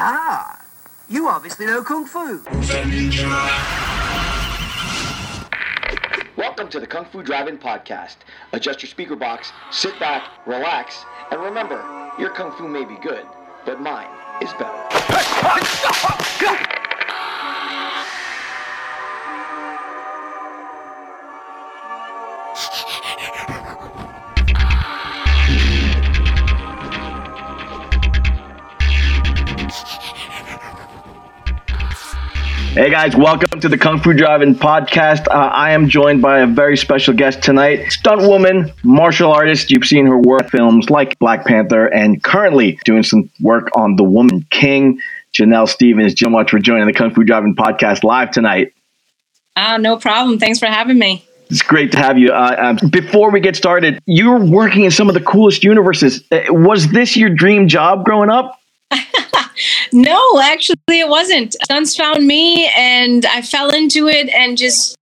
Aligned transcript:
Ah, 0.00 0.64
you 1.08 1.26
obviously 1.26 1.66
know 1.66 1.82
Kung 1.82 2.06
Fu. 2.06 2.44
Welcome 6.36 6.68
to 6.68 6.78
the 6.78 6.86
Kung 6.86 7.04
Fu 7.06 7.20
Drive-In 7.24 7.58
Podcast. 7.58 8.18
Adjust 8.52 8.80
your 8.80 8.90
speaker 8.90 9.16
box, 9.16 9.50
sit 9.72 9.98
back, 9.98 10.22
relax, 10.46 11.04
and 11.32 11.42
remember, 11.42 11.82
your 12.16 12.30
Kung 12.30 12.52
Fu 12.52 12.68
may 12.68 12.84
be 12.84 12.94
good, 13.02 13.26
but 13.66 13.80
mine 13.80 14.06
is 14.40 14.52
better. 14.52 14.86
Hey 32.78 32.90
guys, 32.90 33.16
welcome 33.16 33.58
to 33.58 33.68
the 33.68 33.76
Kung 33.76 33.98
Fu 33.98 34.12
Drive-In 34.12 34.54
podcast. 34.54 35.26
Uh, 35.26 35.32
I 35.32 35.72
am 35.72 35.88
joined 35.88 36.22
by 36.22 36.42
a 36.42 36.46
very 36.46 36.76
special 36.76 37.12
guest 37.12 37.42
tonight, 37.42 37.90
stunt 37.90 38.20
woman, 38.20 38.70
martial 38.84 39.32
artist. 39.32 39.72
You've 39.72 39.84
seen 39.84 40.06
her 40.06 40.16
work 40.16 40.48
films 40.48 40.88
like 40.88 41.18
Black 41.18 41.44
Panther, 41.44 41.86
and 41.88 42.22
currently 42.22 42.78
doing 42.84 43.02
some 43.02 43.30
work 43.40 43.76
on 43.76 43.96
The 43.96 44.04
Woman 44.04 44.46
King. 44.50 45.00
Janelle 45.32 45.68
Stevens, 45.68 46.14
so 46.16 46.30
much 46.30 46.52
for 46.52 46.60
joining 46.60 46.86
the 46.86 46.92
Kung 46.92 47.12
Fu 47.12 47.24
Drive-In 47.24 47.56
podcast 47.56 48.04
live 48.04 48.30
tonight. 48.30 48.72
Ah, 49.56 49.76
no 49.76 49.96
problem. 49.96 50.38
Thanks 50.38 50.60
for 50.60 50.66
having 50.66 51.00
me. 51.00 51.26
It's 51.50 51.62
great 51.62 51.90
to 51.90 51.98
have 51.98 52.16
you. 52.16 52.30
Uh, 52.30 52.76
um, 52.80 52.90
before 52.90 53.32
we 53.32 53.40
get 53.40 53.56
started, 53.56 53.98
you're 54.06 54.38
working 54.38 54.84
in 54.84 54.92
some 54.92 55.08
of 55.08 55.14
the 55.14 55.20
coolest 55.20 55.64
universes. 55.64 56.22
Uh, 56.30 56.42
was 56.50 56.86
this 56.92 57.16
your 57.16 57.30
dream 57.30 57.66
job 57.66 58.04
growing 58.04 58.30
up? 58.30 58.56
no, 59.92 60.40
actually, 60.40 60.76
it 60.88 61.08
wasn't. 61.08 61.54
Stunts 61.64 61.96
found 61.96 62.26
me, 62.26 62.70
and 62.76 63.24
I 63.26 63.42
fell 63.42 63.70
into 63.70 64.08
it, 64.08 64.28
and 64.28 64.56
just 64.56 64.96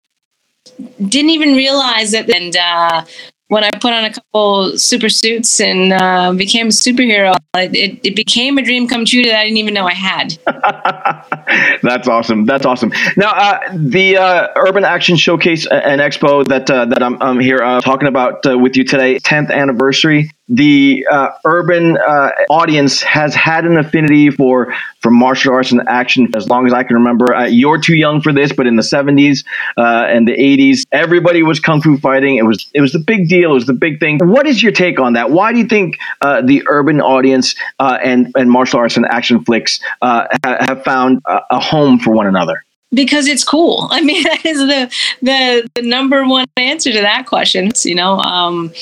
didn't 1.08 1.30
even 1.30 1.54
realize 1.54 2.12
it. 2.12 2.28
And 2.28 2.56
uh, 2.56 3.04
when 3.48 3.62
I 3.62 3.70
put 3.70 3.92
on 3.92 4.04
a 4.04 4.12
couple 4.12 4.76
super 4.78 5.08
suits 5.08 5.60
and 5.60 5.92
uh, 5.92 6.32
became 6.32 6.66
a 6.66 6.70
superhero, 6.70 7.36
it, 7.54 8.00
it 8.02 8.16
became 8.16 8.58
a 8.58 8.62
dream 8.62 8.88
come 8.88 9.04
true 9.04 9.22
that 9.24 9.38
I 9.38 9.44
didn't 9.44 9.58
even 9.58 9.74
know 9.74 9.86
I 9.86 9.94
had. 9.94 10.36
That's 11.82 12.08
awesome. 12.08 12.44
That's 12.44 12.66
awesome. 12.66 12.92
Now, 13.16 13.30
uh, 13.30 13.60
the 13.74 14.16
uh, 14.16 14.48
Urban 14.56 14.84
Action 14.84 15.16
Showcase 15.16 15.66
and 15.66 16.00
Expo 16.00 16.46
that 16.48 16.70
uh, 16.70 16.86
that 16.86 17.02
I'm, 17.02 17.22
I'm 17.22 17.40
here 17.40 17.58
uh, 17.58 17.80
talking 17.80 18.08
about 18.08 18.44
uh, 18.46 18.58
with 18.58 18.76
you 18.76 18.84
today, 18.84 19.18
10th 19.18 19.50
anniversary 19.50 20.30
the 20.48 21.06
uh, 21.10 21.28
urban 21.44 21.96
uh, 21.96 22.30
audience 22.48 23.02
has 23.02 23.34
had 23.34 23.64
an 23.64 23.78
affinity 23.78 24.30
for 24.30 24.74
for 25.00 25.10
martial 25.10 25.52
arts 25.52 25.72
and 25.72 25.82
action 25.88 26.28
as 26.36 26.48
long 26.48 26.66
as 26.66 26.72
I 26.72 26.84
can 26.84 26.96
remember. 26.96 27.34
Uh, 27.34 27.46
you're 27.46 27.80
too 27.80 27.96
young 27.96 28.20
for 28.20 28.32
this, 28.32 28.52
but 28.52 28.66
in 28.66 28.76
the 28.76 28.82
70s 28.82 29.44
uh, 29.76 30.06
and 30.08 30.26
the 30.26 30.32
80s, 30.32 30.84
everybody 30.92 31.42
was 31.42 31.58
kung 31.58 31.80
fu 31.80 31.98
fighting. 31.98 32.36
It 32.36 32.44
was 32.44 32.68
it 32.74 32.80
was 32.80 32.92
the 32.92 33.00
big 33.00 33.28
deal. 33.28 33.50
It 33.50 33.54
was 33.54 33.66
the 33.66 33.72
big 33.72 33.98
thing. 33.98 34.18
What 34.22 34.46
is 34.46 34.62
your 34.62 34.72
take 34.72 35.00
on 35.00 35.14
that? 35.14 35.30
Why 35.30 35.52
do 35.52 35.58
you 35.58 35.66
think 35.66 35.98
uh, 36.20 36.42
the 36.42 36.62
urban 36.68 37.00
audience 37.00 37.56
uh, 37.80 37.98
and 38.02 38.30
and 38.36 38.50
martial 38.50 38.78
arts 38.78 38.96
and 38.96 39.06
action 39.06 39.44
flicks 39.44 39.80
have 40.02 40.84
found 40.84 41.22
a, 41.26 41.40
a 41.50 41.60
home 41.60 41.98
for 41.98 42.12
one 42.12 42.26
another? 42.26 42.62
because 42.94 43.26
it's 43.26 43.42
cool. 43.42 43.88
I 43.92 44.00
mean, 44.00 44.22
that 44.22 44.46
is 44.46 44.58
the 44.58 44.90
the 45.22 45.68
the 45.74 45.82
number 45.82 46.26
one 46.26 46.46
answer 46.56 46.92
to 46.92 47.00
that 47.00 47.26
question. 47.26 47.66
It's, 47.66 47.84
you 47.84 47.96
know, 47.96 48.18
um, 48.18 48.72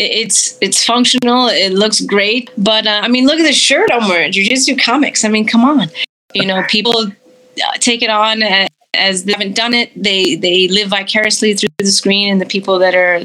it's 0.00 0.58
it's 0.60 0.84
functional. 0.84 1.48
It 1.48 1.72
looks 1.72 2.00
great, 2.00 2.50
but 2.56 2.86
uh, 2.86 3.00
I 3.02 3.08
mean, 3.08 3.26
look 3.26 3.38
at 3.38 3.46
the 3.46 3.52
shirt 3.52 3.90
I'm 3.92 4.08
wearing. 4.08 4.32
Jiu-Jitsu 4.32 4.76
Comics. 4.76 5.24
I 5.24 5.28
mean, 5.28 5.46
come 5.46 5.64
on. 5.64 5.88
You 6.34 6.46
know, 6.46 6.62
people 6.68 7.06
uh, 7.06 7.72
take 7.80 8.02
it 8.02 8.10
on 8.10 8.42
as, 8.42 8.68
as 8.94 9.24
they 9.24 9.32
haven't 9.32 9.56
done 9.56 9.74
it. 9.74 9.90
They 10.00 10.36
they 10.36 10.68
live 10.68 10.88
vicariously 10.88 11.54
through 11.54 11.70
the 11.78 11.86
screen, 11.86 12.32
and 12.32 12.40
the 12.40 12.46
people 12.46 12.78
that 12.78 12.94
are 12.94 13.20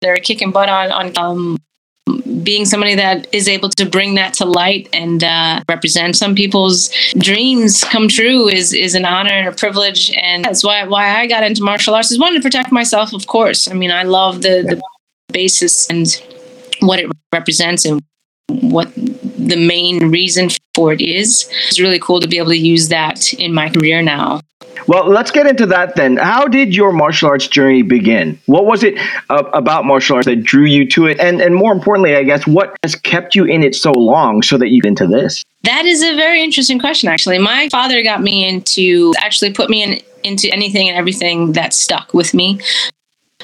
that 0.00 0.08
are 0.08 0.16
kicking 0.16 0.50
butt 0.50 0.68
on 0.68 0.90
on 0.92 1.18
um, 1.18 1.58
being 2.42 2.64
somebody 2.64 2.94
that 2.94 3.26
is 3.32 3.48
able 3.48 3.70
to 3.70 3.86
bring 3.86 4.14
that 4.14 4.34
to 4.34 4.44
light 4.44 4.88
and 4.92 5.24
uh, 5.24 5.62
represent 5.68 6.16
some 6.16 6.34
people's 6.34 6.90
dreams 7.18 7.82
come 7.84 8.08
true 8.08 8.48
is 8.48 8.72
is 8.74 8.94
an 8.94 9.04
honor 9.04 9.32
and 9.32 9.48
a 9.48 9.52
privilege 9.52 10.12
and 10.16 10.44
that's 10.44 10.62
why 10.62 10.84
why 10.86 11.18
I 11.18 11.26
got 11.26 11.42
into 11.42 11.62
martial 11.62 11.94
arts 11.94 12.10
is 12.10 12.18
one 12.18 12.34
to 12.34 12.40
protect 12.40 12.70
myself 12.70 13.14
of 13.14 13.26
course 13.26 13.68
I 13.68 13.72
mean 13.72 13.90
I 13.90 14.02
love 14.02 14.42
the 14.42 14.62
the 14.62 14.82
basis 15.34 15.90
and 15.90 16.22
what 16.80 16.98
it 16.98 17.10
represents 17.32 17.84
and 17.84 18.02
what 18.48 18.90
the 18.94 19.56
main 19.56 20.10
reason 20.10 20.48
for 20.74 20.92
it 20.92 21.00
is. 21.00 21.48
It's 21.68 21.80
really 21.80 21.98
cool 21.98 22.20
to 22.20 22.28
be 22.28 22.38
able 22.38 22.50
to 22.50 22.58
use 22.58 22.88
that 22.88 23.34
in 23.34 23.52
my 23.52 23.68
career 23.68 24.00
now. 24.00 24.40
Well, 24.86 25.08
let's 25.08 25.30
get 25.30 25.46
into 25.46 25.64
that 25.66 25.96
then. 25.96 26.16
How 26.16 26.46
did 26.46 26.74
your 26.74 26.92
martial 26.92 27.30
arts 27.30 27.48
journey 27.48 27.82
begin? 27.82 28.38
What 28.46 28.66
was 28.66 28.82
it 28.82 28.98
uh, 29.30 29.44
about 29.54 29.86
martial 29.86 30.16
arts 30.16 30.26
that 30.26 30.42
drew 30.42 30.66
you 30.66 30.86
to 30.90 31.06
it? 31.06 31.18
And, 31.20 31.40
and 31.40 31.54
more 31.54 31.72
importantly, 31.72 32.16
I 32.16 32.22
guess, 32.22 32.46
what 32.46 32.76
has 32.82 32.94
kept 32.94 33.34
you 33.34 33.44
in 33.44 33.62
it 33.62 33.74
so 33.74 33.92
long 33.92 34.42
so 34.42 34.58
that 34.58 34.68
you 34.68 34.82
get 34.82 34.88
into 34.88 35.06
this? 35.06 35.42
That 35.62 35.86
is 35.86 36.02
a 36.02 36.14
very 36.16 36.42
interesting 36.42 36.78
question, 36.78 37.08
actually. 37.08 37.38
My 37.38 37.68
father 37.70 38.02
got 38.02 38.20
me 38.20 38.46
into, 38.46 39.14
actually 39.18 39.54
put 39.54 39.70
me 39.70 39.82
in, 39.82 40.00
into 40.22 40.52
anything 40.52 40.88
and 40.88 40.98
everything 40.98 41.52
that 41.52 41.72
stuck 41.72 42.12
with 42.12 42.34
me 42.34 42.60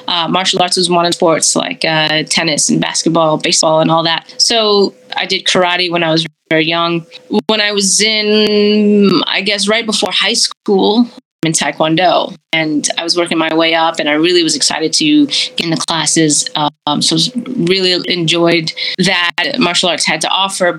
uh, 0.07 0.27
martial 0.27 0.61
arts 0.61 0.77
was 0.77 0.89
one 0.89 1.05
of 1.05 1.13
sports 1.13 1.55
like 1.55 1.83
uh, 1.85 2.23
tennis 2.23 2.69
and 2.69 2.81
basketball, 2.81 3.37
baseball, 3.37 3.81
and 3.81 3.91
all 3.91 4.03
that. 4.03 4.33
So 4.37 4.95
I 5.15 5.25
did 5.25 5.45
karate 5.45 5.91
when 5.91 6.03
I 6.03 6.11
was 6.11 6.25
very 6.49 6.65
young. 6.65 7.05
When 7.47 7.61
I 7.61 7.71
was 7.71 8.01
in, 8.01 9.21
I 9.27 9.41
guess, 9.41 9.67
right 9.67 9.85
before 9.85 10.11
high 10.11 10.33
school, 10.33 11.07
in 11.43 11.53
Taekwondo, 11.53 12.35
and 12.53 12.87
I 12.97 13.03
was 13.03 13.17
working 13.17 13.37
my 13.37 13.53
way 13.53 13.73
up, 13.73 13.99
and 13.99 14.07
I 14.07 14.13
really 14.13 14.43
was 14.43 14.55
excited 14.55 14.93
to 14.93 15.25
get 15.25 15.61
in 15.61 15.71
the 15.71 15.77
classes. 15.77 16.47
Um, 16.85 17.01
so 17.01 17.17
really 17.65 17.99
enjoyed 18.13 18.71
that 18.99 19.55
martial 19.57 19.89
arts 19.89 20.05
had 20.05 20.21
to 20.21 20.29
offer. 20.29 20.77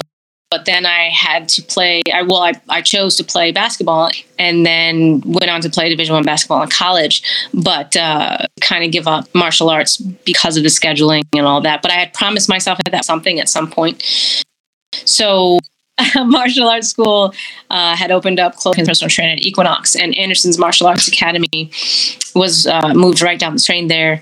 But 0.52 0.66
then 0.66 0.84
I 0.84 1.08
had 1.08 1.48
to 1.48 1.62
play. 1.62 2.02
I 2.12 2.20
well, 2.24 2.42
I, 2.42 2.52
I 2.68 2.82
chose 2.82 3.16
to 3.16 3.24
play 3.24 3.52
basketball, 3.52 4.10
and 4.38 4.66
then 4.66 5.22
went 5.24 5.48
on 5.48 5.62
to 5.62 5.70
play 5.70 5.88
Division 5.88 6.14
One 6.14 6.24
basketball 6.24 6.62
in 6.62 6.68
college. 6.68 7.22
But 7.54 7.96
uh, 7.96 8.36
kind 8.60 8.84
of 8.84 8.92
give 8.92 9.08
up 9.08 9.34
martial 9.34 9.70
arts 9.70 9.96
because 9.96 10.58
of 10.58 10.62
the 10.62 10.68
scheduling 10.68 11.22
and 11.34 11.46
all 11.46 11.62
that. 11.62 11.80
But 11.80 11.90
I 11.90 11.94
had 11.94 12.12
promised 12.12 12.50
myself 12.50 12.78
that 12.84 13.06
something 13.06 13.40
at 13.40 13.48
some 13.48 13.70
point. 13.70 14.02
So 15.06 15.58
martial 16.26 16.68
arts 16.68 16.88
school 16.88 17.32
uh, 17.70 17.96
had 17.96 18.10
opened 18.10 18.38
up 18.38 18.56
close 18.56 18.76
personal 18.76 19.08
training 19.08 19.38
at 19.38 19.46
Equinox, 19.46 19.96
and 19.96 20.14
Anderson's 20.18 20.58
Martial 20.58 20.86
Arts 20.86 21.08
Academy 21.08 21.70
was 22.34 22.66
uh, 22.66 22.92
moved 22.92 23.22
right 23.22 23.38
down 23.38 23.54
the 23.54 23.62
train 23.62 23.88
there. 23.88 24.20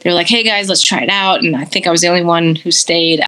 They 0.00 0.10
were 0.10 0.14
like, 0.14 0.26
"Hey 0.26 0.42
guys, 0.42 0.68
let's 0.68 0.82
try 0.82 1.02
it 1.02 1.10
out," 1.10 1.44
and 1.44 1.54
I 1.54 1.64
think 1.64 1.86
I 1.86 1.92
was 1.92 2.00
the 2.00 2.08
only 2.08 2.24
one 2.24 2.56
who 2.56 2.72
stayed 2.72 3.20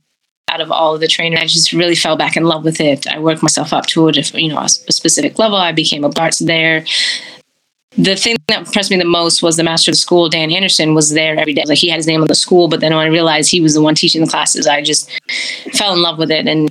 out 0.48 0.60
of 0.60 0.70
all 0.70 0.94
of 0.94 1.00
the 1.00 1.08
trainers. 1.08 1.40
I 1.40 1.46
just 1.46 1.72
really 1.72 1.94
fell 1.94 2.16
back 2.16 2.36
in 2.36 2.44
love 2.44 2.64
with 2.64 2.80
it. 2.80 3.06
I 3.08 3.18
worked 3.18 3.42
myself 3.42 3.72
up 3.72 3.86
to 3.86 4.08
it, 4.08 4.34
you 4.34 4.48
know, 4.48 4.60
a 4.60 4.68
specific 4.68 5.38
level. 5.38 5.56
I 5.56 5.72
became 5.72 6.04
a 6.04 6.10
arts 6.18 6.38
there. 6.38 6.84
The 7.98 8.14
thing 8.14 8.36
that 8.48 8.58
impressed 8.58 8.90
me 8.90 8.98
the 8.98 9.06
most 9.06 9.42
was 9.42 9.56
the 9.56 9.64
master 9.64 9.90
of 9.90 9.94
the 9.94 9.98
school, 9.98 10.28
Dan 10.28 10.52
Anderson, 10.52 10.94
was 10.94 11.10
there 11.10 11.36
every 11.38 11.54
day. 11.54 11.64
Like 11.66 11.78
he 11.78 11.88
had 11.88 11.96
his 11.96 12.06
name 12.06 12.20
on 12.20 12.28
the 12.28 12.34
school, 12.34 12.68
but 12.68 12.80
then 12.80 12.94
when 12.94 13.06
I 13.06 13.08
realized 13.08 13.50
he 13.50 13.60
was 13.60 13.74
the 13.74 13.80
one 13.80 13.94
teaching 13.94 14.20
the 14.20 14.30
classes, 14.30 14.66
I 14.66 14.82
just 14.82 15.10
fell 15.72 15.94
in 15.94 16.02
love 16.02 16.18
with 16.18 16.30
it, 16.30 16.46
and 16.46 16.68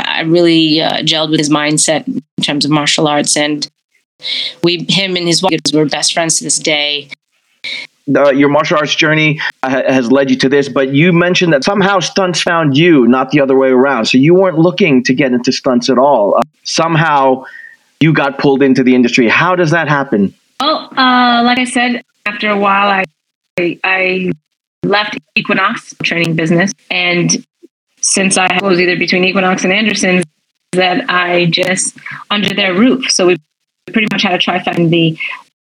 I 0.00 0.22
really 0.22 0.80
uh, 0.80 1.02
gelled 1.02 1.30
with 1.30 1.40
his 1.40 1.50
mindset 1.50 2.08
in 2.08 2.22
terms 2.42 2.64
of 2.64 2.70
martial 2.70 3.06
arts. 3.06 3.36
And 3.36 3.70
we, 4.62 4.86
him 4.88 5.14
and 5.16 5.28
his 5.28 5.42
wife, 5.42 5.60
were 5.74 5.84
best 5.84 6.14
friends 6.14 6.38
to 6.38 6.44
this 6.44 6.58
day 6.58 7.10
uh, 8.14 8.30
your 8.30 8.48
martial 8.48 8.78
arts 8.78 8.94
journey 8.94 9.40
uh, 9.62 9.70
has 9.70 10.10
led 10.10 10.30
you 10.30 10.36
to 10.38 10.48
this, 10.48 10.68
but 10.68 10.92
you 10.92 11.12
mentioned 11.12 11.52
that 11.52 11.64
somehow 11.64 12.00
stunts 12.00 12.40
found 12.40 12.76
you, 12.76 13.06
not 13.06 13.30
the 13.30 13.40
other 13.40 13.56
way 13.56 13.68
around. 13.68 14.06
So 14.06 14.18
you 14.18 14.34
weren't 14.34 14.58
looking 14.58 15.02
to 15.04 15.14
get 15.14 15.32
into 15.32 15.52
stunts 15.52 15.88
at 15.88 15.98
all. 15.98 16.36
Uh, 16.36 16.42
somehow 16.64 17.44
you 18.00 18.12
got 18.12 18.38
pulled 18.38 18.62
into 18.62 18.82
the 18.82 18.94
industry. 18.94 19.28
How 19.28 19.54
does 19.54 19.70
that 19.70 19.88
happen? 19.88 20.34
Well, 20.60 20.88
uh, 20.96 21.42
like 21.44 21.58
I 21.58 21.64
said, 21.64 22.02
after 22.26 22.48
a 22.48 22.58
while, 22.58 22.88
I, 22.88 23.04
I, 23.58 23.78
I 23.84 24.32
left 24.84 25.18
Equinox 25.34 25.94
training 26.02 26.34
business, 26.36 26.72
and 26.90 27.44
since 28.00 28.36
I 28.36 28.58
was 28.62 28.80
either 28.80 28.96
between 28.96 29.24
Equinox 29.24 29.64
and 29.64 29.72
Anderson, 29.72 30.22
that 30.72 31.08
I 31.08 31.46
just 31.46 31.96
under 32.30 32.54
their 32.54 32.74
roof. 32.74 33.10
So 33.10 33.26
we 33.28 33.36
pretty 33.92 34.08
much 34.12 34.22
had 34.22 34.34
a 34.34 34.38
trifecta 34.38 34.78
in 34.78 34.90
the 34.90 35.18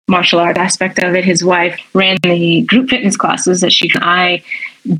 martial 0.07 0.39
art 0.39 0.57
aspect 0.57 0.99
of 0.99 1.15
it. 1.15 1.25
His 1.25 1.43
wife 1.43 1.79
ran 1.93 2.17
the 2.23 2.61
group 2.63 2.89
fitness 2.89 3.17
classes 3.17 3.61
that 3.61 3.71
she 3.71 3.89
I 3.95 4.43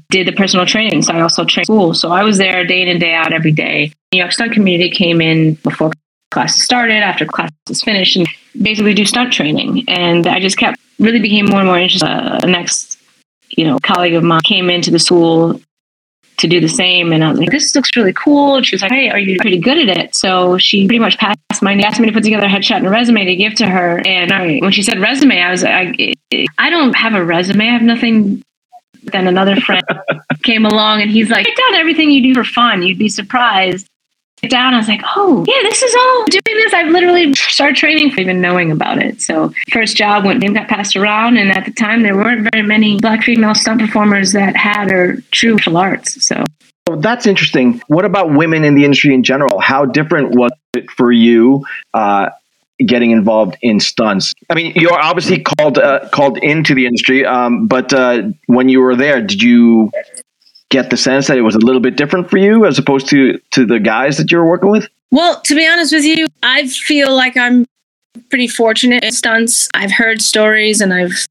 did 0.09 0.27
the 0.27 0.31
personal 0.31 0.65
training. 0.65 1.03
So 1.03 1.13
I 1.13 1.21
also 1.21 1.45
trained 1.45 1.67
school. 1.67 1.93
So 1.93 2.11
I 2.11 2.23
was 2.23 2.37
there 2.37 2.65
day 2.65 2.81
in 2.81 2.87
and 2.87 2.99
day 2.99 3.13
out 3.13 3.33
every 3.33 3.51
day. 3.51 3.91
New 4.11 4.19
York 4.19 4.31
stunt 4.31 4.53
community 4.53 4.89
came 4.89 5.21
in 5.21 5.55
before 5.55 5.91
classes 6.31 6.63
started, 6.63 6.95
after 6.95 7.25
class 7.25 7.51
classes 7.65 7.83
finished, 7.83 8.15
and 8.15 8.27
basically 8.61 8.93
do 8.93 9.05
stunt 9.05 9.31
training. 9.31 9.83
And 9.87 10.27
I 10.27 10.39
just 10.39 10.57
kept 10.57 10.79
really 10.99 11.19
became 11.19 11.45
more 11.45 11.59
and 11.59 11.67
more 11.67 11.77
interested. 11.77 12.07
Uh, 12.07 12.39
next, 12.47 12.97
you 13.49 13.65
know, 13.65 13.77
colleague 13.83 14.15
of 14.15 14.23
mine 14.23 14.41
came 14.43 14.69
into 14.69 14.91
the 14.91 14.99
school 14.99 15.61
to 16.37 16.47
do 16.47 16.59
the 16.59 16.69
same. 16.69 17.11
And 17.11 17.23
I 17.23 17.29
was 17.29 17.39
like, 17.39 17.51
this 17.51 17.75
looks 17.75 17.95
really 17.95 18.13
cool. 18.13 18.55
And 18.55 18.65
she 18.65 18.75
was 18.75 18.81
like, 18.81 18.91
hey, 18.91 19.09
are 19.09 19.19
you 19.19 19.37
pretty 19.39 19.57
good 19.57 19.77
at 19.89 19.97
it? 19.97 20.15
So 20.15 20.57
she 20.57 20.87
pretty 20.87 20.99
much 20.99 21.17
passed 21.17 21.39
my 21.61 21.73
asked 21.73 21.99
me 21.99 22.07
to 22.07 22.13
put 22.13 22.23
together 22.23 22.45
a 22.45 22.49
headshot 22.49 22.77
and 22.77 22.87
a 22.87 22.89
resume 22.89 23.25
to 23.25 23.35
give 23.35 23.55
to 23.55 23.67
her. 23.67 24.01
And 24.05 24.31
I, 24.31 24.57
when 24.59 24.71
she 24.71 24.83
said 24.83 24.99
resume, 24.99 25.41
I 25.41 25.51
was 25.51 25.63
like, 25.63 26.15
I, 26.31 26.45
I 26.57 26.69
don't 26.69 26.93
have 26.95 27.13
a 27.13 27.23
resume. 27.23 27.67
I 27.67 27.71
have 27.71 27.81
nothing. 27.81 28.43
Then 29.03 29.27
another 29.27 29.55
friend 29.57 29.83
came 30.43 30.65
along 30.65 31.01
and 31.01 31.11
he's 31.11 31.29
like, 31.29 31.45
write 31.45 31.57
down 31.57 31.75
everything 31.75 32.09
you 32.09 32.23
do 32.23 32.33
for 32.33 32.43
fun. 32.43 32.81
You'd 32.81 32.97
be 32.97 33.09
surprised. 33.09 33.87
Down, 34.49 34.73
I 34.73 34.77
was 34.77 34.87
like, 34.87 35.01
oh, 35.15 35.43
yeah, 35.47 35.61
this 35.63 35.81
is 35.81 35.95
all 35.95 36.25
doing 36.25 36.57
this. 36.57 36.73
I've 36.73 36.91
literally 36.91 37.33
started 37.33 37.75
training 37.75 38.11
for 38.11 38.21
even 38.21 38.39
knowing 38.41 38.71
about 38.71 39.01
it. 39.01 39.21
So, 39.21 39.53
first 39.71 39.97
job 39.97 40.25
when 40.25 40.39
name 40.39 40.53
got 40.53 40.67
passed 40.67 40.95
around, 40.95 41.37
and 41.37 41.51
at 41.51 41.65
the 41.65 41.71
time, 41.71 42.03
there 42.03 42.15
weren't 42.15 42.47
very 42.53 42.65
many 42.65 42.99
black 42.99 43.23
female 43.23 43.55
stunt 43.55 43.81
performers 43.81 44.31
that 44.31 44.55
had 44.55 44.91
or 44.91 45.21
true 45.31 45.57
martial 45.65 45.77
arts. 45.77 46.25
So, 46.25 46.43
well, 46.87 46.99
that's 46.99 47.25
interesting. 47.25 47.81
What 47.87 48.05
about 48.05 48.33
women 48.33 48.63
in 48.63 48.75
the 48.75 48.85
industry 48.85 49.13
in 49.13 49.23
general? 49.23 49.59
How 49.59 49.85
different 49.85 50.35
was 50.35 50.51
it 50.73 50.89
for 50.91 51.11
you 51.11 51.65
uh, 51.93 52.29
getting 52.85 53.11
involved 53.11 53.57
in 53.61 53.79
stunts? 53.79 54.33
I 54.49 54.55
mean, 54.55 54.73
you're 54.75 54.93
obviously 54.93 55.41
called 55.41 55.77
uh, 55.77 56.07
called 56.09 56.37
into 56.37 56.75
the 56.75 56.85
industry, 56.85 57.25
um, 57.25 57.67
but 57.67 57.93
uh, 57.93 58.23
when 58.47 58.69
you 58.69 58.81
were 58.81 58.95
there, 58.95 59.21
did 59.21 59.41
you 59.41 59.91
get 60.75 60.89
the 60.89 60.97
sense 60.97 61.27
that 61.27 61.37
it 61.37 61.41
was 61.41 61.55
a 61.55 61.59
little 61.59 61.79
bit 61.79 61.95
different 61.95 62.29
for 62.29 62.37
you 62.37 62.65
as 62.65 62.77
opposed 62.77 63.07
to 63.07 63.39
to 63.51 63.65
the 63.65 63.79
guys 63.79 64.17
that 64.17 64.29
you 64.29 64.37
were 64.37 64.45
working 64.45 64.69
with? 64.69 64.87
Well, 65.09 65.39
to 65.41 65.55
be 65.55 65.65
honest 65.65 65.93
with 65.93 66.03
you, 66.03 66.27
I 66.43 66.67
feel 66.67 67.15
like 67.15 67.37
I'm 67.37 67.65
pretty 68.29 68.49
fortunate 68.49 69.03
in 69.03 69.13
stunts. 69.13 69.69
I've 69.73 69.91
heard 69.91 70.21
stories 70.21 70.81
and 70.81 70.93
I've 70.93 71.25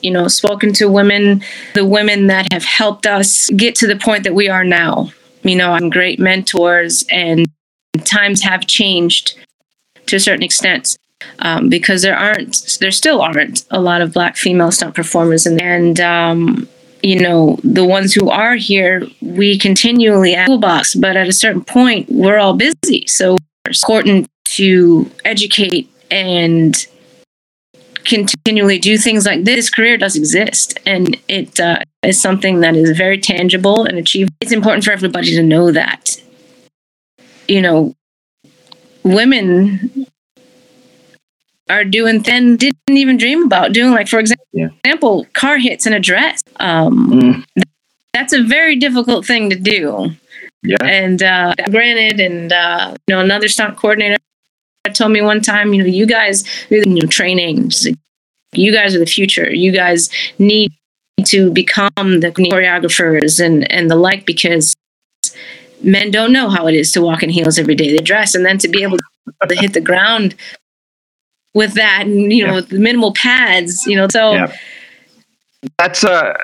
you 0.00 0.12
know 0.12 0.28
spoken 0.28 0.72
to 0.74 0.88
women, 0.88 1.42
the 1.74 1.84
women 1.84 2.28
that 2.28 2.52
have 2.52 2.64
helped 2.64 3.04
us 3.06 3.50
get 3.50 3.74
to 3.76 3.88
the 3.88 3.96
point 3.96 4.22
that 4.24 4.34
we 4.34 4.48
are 4.48 4.64
now. 4.64 5.10
You 5.42 5.56
know, 5.56 5.72
I'm 5.72 5.90
great 5.90 6.20
mentors 6.20 7.04
and 7.10 7.46
times 8.04 8.42
have 8.42 8.66
changed 8.68 9.36
to 10.06 10.16
a 10.16 10.20
certain 10.20 10.44
extent. 10.44 10.96
Um, 11.38 11.70
because 11.70 12.02
there 12.02 12.16
aren't, 12.16 12.76
there 12.80 12.90
still 12.90 13.22
aren't 13.22 13.64
a 13.70 13.80
lot 13.80 14.02
of 14.02 14.12
black 14.12 14.36
female 14.36 14.70
stunt 14.70 14.94
performers, 14.94 15.46
and, 15.46 15.58
and 15.60 15.98
um, 15.98 16.68
you 17.04 17.20
know, 17.20 17.58
the 17.62 17.84
ones 17.84 18.14
who 18.14 18.30
are 18.30 18.54
here, 18.54 19.06
we 19.20 19.58
continually 19.58 20.32
have 20.32 20.46
toolbox, 20.46 20.94
but 20.94 21.18
at 21.18 21.28
a 21.28 21.34
certain 21.34 21.62
point, 21.62 22.08
we're 22.10 22.38
all 22.38 22.54
busy. 22.54 23.06
So 23.06 23.36
it's 23.66 23.82
important 23.82 24.26
to 24.56 25.10
educate 25.22 25.90
and 26.10 26.74
continually 28.04 28.78
do 28.78 28.96
things 28.96 29.26
like 29.26 29.44
this. 29.44 29.68
Career 29.68 29.98
does 29.98 30.16
exist, 30.16 30.78
and 30.86 31.18
it 31.28 31.60
uh, 31.60 31.80
is 32.02 32.18
something 32.18 32.60
that 32.60 32.74
is 32.74 32.96
very 32.96 33.18
tangible 33.18 33.84
and 33.84 33.98
achievable. 33.98 34.34
It's 34.40 34.52
important 34.52 34.84
for 34.84 34.92
everybody 34.92 35.32
to 35.32 35.42
know 35.42 35.72
that. 35.72 36.16
You 37.48 37.60
know, 37.60 37.94
women 39.02 40.06
are 41.70 41.84
doing 41.84 42.20
then 42.22 42.56
didn't 42.56 42.76
even 42.88 43.16
dream 43.16 43.44
about 43.44 43.72
doing 43.72 43.92
like 43.92 44.08
for 44.08 44.18
example, 44.18 44.46
yeah. 44.52 44.68
example 44.84 45.26
car 45.32 45.58
hits 45.58 45.86
in 45.86 45.92
a 45.92 46.00
dress. 46.00 46.42
Um, 46.56 47.10
mm. 47.10 47.64
that's 48.12 48.32
a 48.32 48.42
very 48.42 48.76
difficult 48.76 49.26
thing 49.26 49.50
to 49.50 49.56
do. 49.56 50.10
Yeah. 50.62 50.76
And 50.82 51.22
uh, 51.22 51.54
granted 51.70 52.20
and 52.20 52.52
uh, 52.52 52.96
you 53.06 53.14
know 53.14 53.20
another 53.20 53.48
stunt 53.48 53.76
coordinator 53.76 54.18
told 54.92 55.12
me 55.12 55.22
one 55.22 55.40
time 55.40 55.72
you 55.72 55.82
know 55.82 55.88
you 55.88 56.06
guys 56.06 56.44
you 56.70 56.84
know 56.84 57.06
training 57.06 57.70
you 58.58 58.72
guys 58.72 58.94
are 58.94 58.98
the 58.98 59.06
future. 59.06 59.52
You 59.52 59.72
guys 59.72 60.10
need 60.38 60.72
to 61.24 61.50
become 61.52 62.20
the 62.20 62.30
choreographers 62.30 63.44
and 63.44 63.70
and 63.70 63.90
the 63.90 63.96
like 63.96 64.26
because 64.26 64.74
men 65.82 66.10
don't 66.10 66.32
know 66.32 66.48
how 66.48 66.66
it 66.66 66.74
is 66.74 66.92
to 66.92 67.02
walk 67.02 67.22
in 67.22 67.30
heels 67.30 67.58
every 67.58 67.74
day. 67.74 67.90
They 67.90 68.02
dress 68.02 68.34
and 68.34 68.44
then 68.44 68.58
to 68.58 68.68
be 68.68 68.82
able 68.82 68.98
to 68.98 69.54
hit 69.56 69.72
the 69.72 69.80
ground 69.80 70.34
with 71.54 71.74
that 71.74 72.02
and 72.02 72.32
you 72.32 72.46
know 72.46 72.56
yeah. 72.56 72.60
the 72.60 72.78
minimal 72.78 73.14
pads 73.14 73.86
you 73.86 73.96
know 73.96 74.06
so 74.10 74.32
yeah. 74.32 74.52
that's 75.78 76.04
uh, 76.04 76.36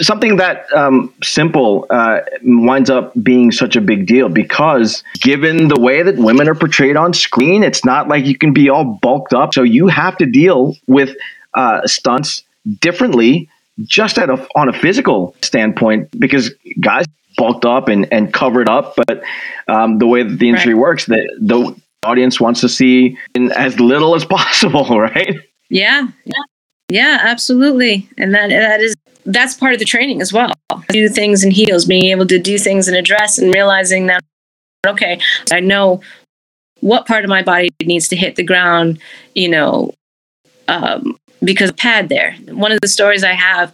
something 0.00 0.36
that 0.36 0.70
um, 0.74 1.12
simple 1.22 1.86
uh, 1.90 2.20
winds 2.42 2.90
up 2.90 3.12
being 3.22 3.50
such 3.50 3.74
a 3.74 3.80
big 3.80 4.06
deal 4.06 4.28
because 4.28 5.02
given 5.20 5.68
the 5.68 5.80
way 5.80 6.02
that 6.02 6.16
women 6.16 6.48
are 6.48 6.54
portrayed 6.54 6.96
on 6.96 7.12
screen 7.12 7.64
it's 7.64 7.84
not 7.84 8.08
like 8.08 8.26
you 8.26 8.36
can 8.36 8.52
be 8.52 8.68
all 8.68 8.84
bulked 8.84 9.32
up 9.32 9.54
so 9.54 9.62
you 9.62 9.88
have 9.88 10.16
to 10.16 10.26
deal 10.26 10.76
with 10.86 11.16
uh, 11.54 11.84
stunts 11.86 12.44
differently 12.80 13.48
just 13.84 14.18
at 14.18 14.28
a, 14.28 14.46
on 14.54 14.68
a 14.68 14.72
physical 14.72 15.34
standpoint 15.42 16.08
because 16.18 16.50
guys 16.80 17.06
bulked 17.36 17.64
up 17.64 17.88
and, 17.88 18.12
and 18.12 18.34
covered 18.34 18.68
up 18.68 18.94
but 19.06 19.22
um, 19.68 19.98
the 19.98 20.06
way 20.06 20.22
that 20.22 20.38
the 20.38 20.48
industry 20.48 20.74
right. 20.74 20.80
works 20.80 21.06
the, 21.06 21.38
the 21.40 21.74
audience 22.04 22.40
wants 22.40 22.60
to 22.60 22.68
see 22.68 23.16
in 23.34 23.52
as 23.52 23.78
little 23.80 24.14
as 24.14 24.24
possible, 24.36 25.00
right? 25.00 25.36
Yeah. 25.70 26.08
Yeah. 26.88 27.18
Absolutely. 27.22 28.08
And 28.16 28.34
that 28.34 28.50
that 28.50 28.80
is 28.80 28.94
that's 29.26 29.54
part 29.54 29.74
of 29.74 29.78
the 29.78 29.84
training 29.84 30.22
as 30.22 30.32
well. 30.32 30.52
Do 30.88 31.08
things 31.08 31.44
in 31.44 31.50
heels, 31.50 31.84
being 31.84 32.06
able 32.06 32.26
to 32.26 32.38
do 32.38 32.58
things 32.58 32.88
in 32.88 32.94
a 32.94 33.02
dress 33.02 33.38
and 33.38 33.52
realizing 33.52 34.06
that 34.06 34.22
okay, 34.86 35.20
I 35.52 35.60
know 35.60 36.00
what 36.80 37.06
part 37.06 37.24
of 37.24 37.28
my 37.28 37.42
body 37.42 37.70
needs 37.82 38.08
to 38.08 38.16
hit 38.16 38.36
the 38.36 38.44
ground, 38.44 39.00
you 39.34 39.48
know, 39.48 39.92
um, 40.68 41.18
because 41.42 41.72
pad 41.72 42.08
there. 42.08 42.34
One 42.48 42.72
of 42.72 42.80
the 42.80 42.88
stories 42.88 43.24
I 43.24 43.32
have, 43.32 43.72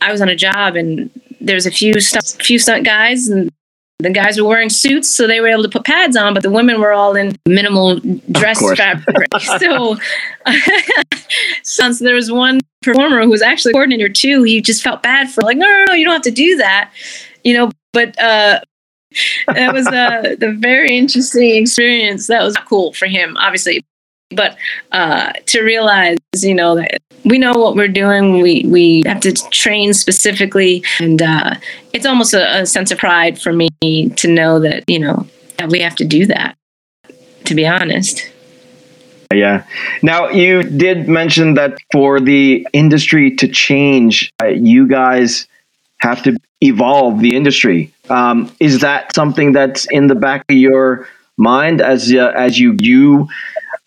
I 0.00 0.10
was 0.10 0.20
on 0.20 0.28
a 0.28 0.36
job 0.36 0.76
and 0.76 1.10
there's 1.40 1.66
a 1.66 1.70
few 1.70 2.00
stunt, 2.00 2.42
few 2.42 2.58
stunt 2.58 2.84
guys 2.84 3.28
and 3.28 3.50
the 3.98 4.10
guys 4.10 4.40
were 4.40 4.48
wearing 4.48 4.70
suits, 4.70 5.08
so 5.08 5.26
they 5.26 5.40
were 5.40 5.48
able 5.48 5.62
to 5.62 5.68
put 5.68 5.84
pads 5.84 6.16
on, 6.16 6.34
but 6.34 6.42
the 6.42 6.50
women 6.50 6.80
were 6.80 6.92
all 6.92 7.14
in 7.14 7.36
minimal 7.46 8.00
dress 8.32 8.60
fabric. 8.76 9.28
so, 9.58 9.96
so 11.92 12.04
there 12.04 12.14
was 12.14 12.30
one 12.30 12.60
performer 12.82 13.22
who 13.22 13.30
was 13.30 13.42
actually 13.42 13.70
a 13.70 13.74
coordinator 13.74 14.08
too. 14.08 14.42
He 14.42 14.60
just 14.60 14.82
felt 14.82 15.02
bad 15.02 15.30
for 15.30 15.42
like, 15.42 15.56
no, 15.56 15.66
no, 15.66 15.84
no, 15.88 15.94
you 15.94 16.04
don't 16.04 16.14
have 16.14 16.22
to 16.22 16.30
do 16.30 16.56
that, 16.56 16.90
you 17.44 17.54
know. 17.54 17.70
But 17.92 18.18
uh, 18.20 18.60
that 19.46 19.72
was 19.72 19.86
a 19.86 20.36
the 20.38 20.52
very 20.58 20.96
interesting 20.96 21.50
experience. 21.50 22.26
That 22.26 22.42
was 22.42 22.56
cool 22.66 22.92
for 22.94 23.06
him, 23.06 23.36
obviously. 23.36 23.84
But 24.30 24.56
uh, 24.92 25.32
to 25.46 25.62
realize, 25.62 26.18
you 26.42 26.54
know, 26.54 26.76
that 26.76 27.00
we 27.24 27.38
know 27.38 27.52
what 27.52 27.74
we're 27.74 27.88
doing. 27.88 28.40
We 28.40 28.64
we 28.66 29.02
have 29.06 29.20
to 29.20 29.32
train 29.50 29.94
specifically, 29.94 30.84
and 31.00 31.20
uh, 31.20 31.54
it's 31.92 32.06
almost 32.06 32.34
a, 32.34 32.62
a 32.62 32.66
sense 32.66 32.90
of 32.90 32.98
pride 32.98 33.40
for 33.40 33.52
me 33.52 33.68
to 33.80 34.28
know 34.28 34.60
that 34.60 34.84
you 34.88 34.98
know 34.98 35.26
that 35.58 35.70
we 35.70 35.80
have 35.80 35.96
to 35.96 36.04
do 36.04 36.26
that. 36.26 36.56
To 37.44 37.54
be 37.54 37.66
honest. 37.66 38.30
Yeah. 39.32 39.64
Now, 40.02 40.28
you 40.28 40.62
did 40.62 41.08
mention 41.08 41.54
that 41.54 41.78
for 41.92 42.20
the 42.20 42.66
industry 42.72 43.34
to 43.36 43.48
change, 43.48 44.32
uh, 44.42 44.46
you 44.46 44.86
guys 44.86 45.48
have 45.98 46.22
to 46.22 46.36
evolve 46.60 47.20
the 47.20 47.34
industry. 47.36 47.92
Um, 48.08 48.54
is 48.60 48.80
that 48.80 49.14
something 49.14 49.52
that's 49.52 49.86
in 49.90 50.06
the 50.06 50.14
back 50.14 50.44
of 50.48 50.56
your 50.56 51.08
mind 51.36 51.80
as 51.80 52.12
uh, 52.12 52.32
as 52.36 52.58
you 52.58 52.76
you 52.78 53.28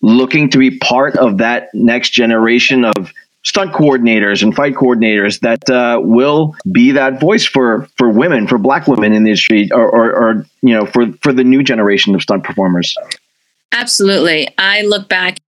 looking 0.00 0.50
to 0.50 0.58
be 0.58 0.78
part 0.78 1.16
of 1.16 1.38
that 1.38 1.68
next 1.74 2.10
generation 2.10 2.84
of 2.84 3.12
stunt 3.44 3.72
coordinators 3.72 4.42
and 4.42 4.54
fight 4.54 4.74
coordinators 4.74 5.40
that 5.40 5.68
uh, 5.70 6.00
will 6.00 6.54
be 6.70 6.92
that 6.92 7.20
voice 7.20 7.44
for 7.44 7.88
for 7.96 8.10
women, 8.10 8.46
for 8.46 8.58
Black 8.58 8.86
women 8.86 9.12
in 9.12 9.24
the 9.24 9.30
industry, 9.30 9.70
or, 9.72 9.88
or, 9.88 10.12
or 10.12 10.46
you 10.62 10.74
know, 10.74 10.86
for 10.86 11.12
for 11.22 11.32
the 11.32 11.44
new 11.44 11.62
generation 11.62 12.14
of 12.14 12.22
stunt 12.22 12.44
performers. 12.44 12.96
Absolutely, 13.72 14.48
I 14.58 14.82
look 14.82 15.08
back 15.08 15.38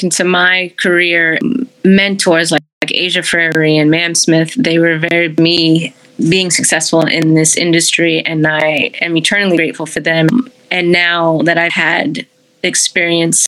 into 0.00 0.24
my 0.24 0.72
career, 0.78 1.38
mentors 1.84 2.50
like, 2.50 2.62
like 2.82 2.92
Asia 2.94 3.22
Freire 3.22 3.62
and 3.62 3.90
Mam 3.90 4.14
Smith. 4.14 4.54
They 4.54 4.78
were 4.78 4.98
very 4.98 5.28
me 5.34 5.94
being 6.28 6.50
successful 6.50 7.02
in 7.02 7.34
this 7.34 7.56
industry, 7.56 8.20
and 8.24 8.46
I 8.46 8.92
am 9.00 9.16
eternally 9.16 9.56
grateful 9.56 9.86
for 9.86 10.00
them. 10.00 10.28
And 10.70 10.92
now 10.92 11.38
that 11.42 11.58
I've 11.58 11.72
had 11.72 12.26
experience 12.62 13.46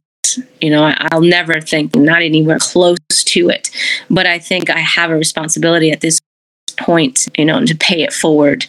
you 0.60 0.70
know, 0.70 0.94
I'll 1.10 1.20
never 1.20 1.60
think 1.60 1.94
not 1.94 2.22
anywhere 2.22 2.58
close 2.58 2.98
to 3.10 3.48
it. 3.48 3.70
But 4.08 4.26
I 4.26 4.38
think 4.38 4.70
I 4.70 4.78
have 4.78 5.10
a 5.10 5.16
responsibility 5.16 5.90
at 5.90 6.00
this 6.00 6.20
point, 6.78 7.28
you 7.36 7.44
know, 7.44 7.64
to 7.64 7.74
pay 7.74 8.02
it 8.02 8.12
forward. 8.12 8.66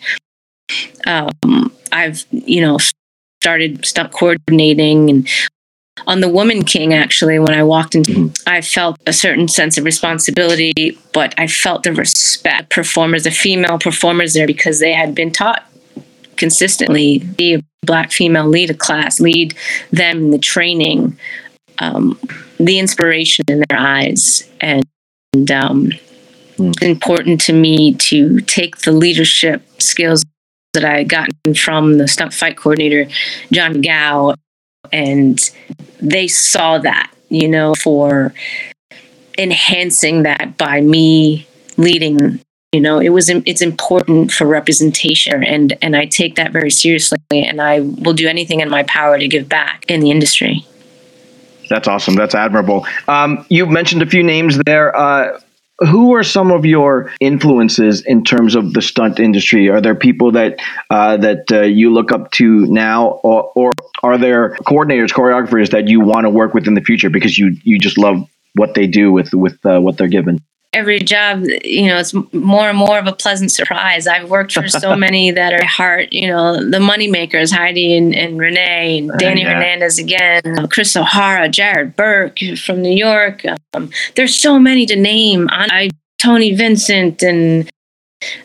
Um, 1.05 1.71
I've, 1.91 2.25
you 2.31 2.61
know, 2.61 2.79
started 3.41 3.85
stop 3.85 4.11
coordinating 4.11 5.09
and 5.09 5.27
on 6.07 6.21
the 6.21 6.27
Woman 6.27 6.63
King, 6.65 6.91
actually, 6.93 7.37
when 7.37 7.53
I 7.53 7.63
walked 7.63 7.93
in, 7.93 8.01
mm-hmm. 8.01 8.27
I 8.47 8.61
felt 8.61 8.97
a 9.05 9.13
certain 9.13 9.47
sense 9.47 9.77
of 9.77 9.85
responsibility, 9.85 10.97
but 11.13 11.35
I 11.37 11.45
felt 11.45 11.83
the 11.83 11.93
respect 11.93 12.71
performers, 12.71 13.25
the 13.25 13.31
female 13.31 13.77
performers 13.77 14.33
there, 14.33 14.47
because 14.47 14.79
they 14.79 14.91
had 14.91 15.13
been 15.13 15.31
taught 15.31 15.63
consistently 16.35 17.19
be 17.19 17.55
a 17.55 17.63
black 17.85 18.11
female 18.11 18.47
lead 18.47 18.69
a 18.69 18.73
class, 18.73 19.19
lead 19.19 19.55
them 19.91 20.17
in 20.17 20.31
the 20.31 20.39
training 20.39 21.17
um, 21.79 22.19
the 22.59 22.79
inspiration 22.79 23.45
in 23.47 23.63
their 23.67 23.79
eyes. 23.79 24.49
And, 24.61 24.83
and 25.33 25.51
um, 25.51 25.91
mm. 26.57 26.69
it's 26.69 26.81
important 26.81 27.41
to 27.41 27.53
me 27.53 27.95
to 27.95 28.39
take 28.41 28.77
the 28.77 28.91
leadership 28.91 29.63
skills 29.81 30.23
that 30.73 30.85
I 30.85 30.99
had 30.99 31.09
gotten 31.09 31.53
from 31.55 31.97
the 31.97 32.07
stunt 32.07 32.33
fight 32.33 32.57
coordinator, 32.57 33.07
John 33.51 33.81
Gao, 33.81 34.35
and 34.91 35.39
they 36.01 36.27
saw 36.27 36.79
that, 36.79 37.11
you 37.29 37.47
know, 37.47 37.75
for 37.75 38.33
enhancing 39.37 40.23
that 40.23 40.57
by 40.57 40.81
me 40.81 41.47
leading 41.77 42.39
you 42.71 42.81
know 42.81 42.99
it 42.99 43.09
was 43.09 43.29
it's 43.29 43.61
important 43.61 44.31
for 44.31 44.45
representation 44.45 45.43
and 45.43 45.75
and 45.81 45.95
i 45.95 46.05
take 46.05 46.35
that 46.35 46.51
very 46.51 46.69
seriously 46.69 47.17
and 47.31 47.59
i 47.59 47.79
will 47.79 48.13
do 48.13 48.27
anything 48.27 48.59
in 48.59 48.69
my 48.69 48.83
power 48.83 49.17
to 49.17 49.27
give 49.27 49.49
back 49.49 49.85
in 49.87 50.01
the 50.01 50.11
industry 50.11 50.65
that's 51.69 51.87
awesome 51.87 52.15
that's 52.15 52.35
admirable 52.35 52.85
um, 53.07 53.45
you 53.49 53.65
mentioned 53.65 54.01
a 54.01 54.05
few 54.05 54.23
names 54.23 54.57
there 54.65 54.95
uh, 54.95 55.39
who 55.79 56.13
are 56.13 56.23
some 56.23 56.51
of 56.51 56.65
your 56.65 57.11
influences 57.19 58.01
in 58.01 58.23
terms 58.23 58.55
of 58.55 58.73
the 58.73 58.81
stunt 58.81 59.19
industry? 59.19 59.69
Are 59.69 59.81
there 59.81 59.95
people 59.95 60.31
that 60.33 60.59
uh, 60.89 61.17
that 61.17 61.51
uh, 61.51 61.61
you 61.61 61.91
look 61.91 62.11
up 62.11 62.31
to 62.31 62.65
now, 62.67 63.07
or, 63.23 63.51
or, 63.55 63.71
are 64.01 64.17
there 64.17 64.55
coordinators, 64.67 65.09
choreographers 65.09 65.71
that 65.71 65.87
you 65.87 65.99
want 65.99 66.25
to 66.25 66.29
work 66.29 66.53
with 66.53 66.67
in 66.67 66.73
the 66.73 66.81
future 66.81 67.09
because 67.09 67.37
you 67.37 67.55
you 67.63 67.79
just 67.79 67.97
love 67.97 68.27
what 68.55 68.75
they 68.75 68.87
do 68.87 69.11
with 69.11 69.33
with 69.33 69.65
uh, 69.65 69.79
what 69.79 69.97
they're 69.97 70.07
given? 70.07 70.39
Every 70.73 70.99
job, 70.99 71.43
you 71.63 71.87
know, 71.87 71.99
it's 71.99 72.13
more 72.33 72.69
and 72.69 72.77
more 72.77 72.97
of 72.97 73.07
a 73.07 73.13
pleasant 73.13 73.51
surprise. 73.51 74.07
I've 74.07 74.29
worked 74.29 74.53
for 74.53 74.67
so 74.67 74.95
many 74.97 75.31
that 75.31 75.53
are 75.53 75.65
heart, 75.65 76.11
you 76.11 76.27
know, 76.27 76.63
the 76.69 76.79
money 76.79 77.07
makers, 77.07 77.51
Heidi 77.51 77.95
and, 77.95 78.15
and 78.15 78.39
Renee, 78.39 78.99
and 78.99 79.11
Danny 79.19 79.41
yeah. 79.41 79.53
Hernandez 79.53 79.99
again, 79.99 80.67
Chris 80.69 80.95
O'Hara, 80.95 81.49
Jared 81.49 81.95
Burke 81.95 82.39
from 82.57 82.81
New 82.81 82.93
York. 82.93 83.43
Um, 83.73 83.89
there's 84.15 84.35
so 84.35 84.59
many 84.59 84.85
to 84.87 84.95
name. 84.95 85.47
I, 85.51 85.89
Tony 86.19 86.55
Vincent 86.55 87.21
and 87.21 87.69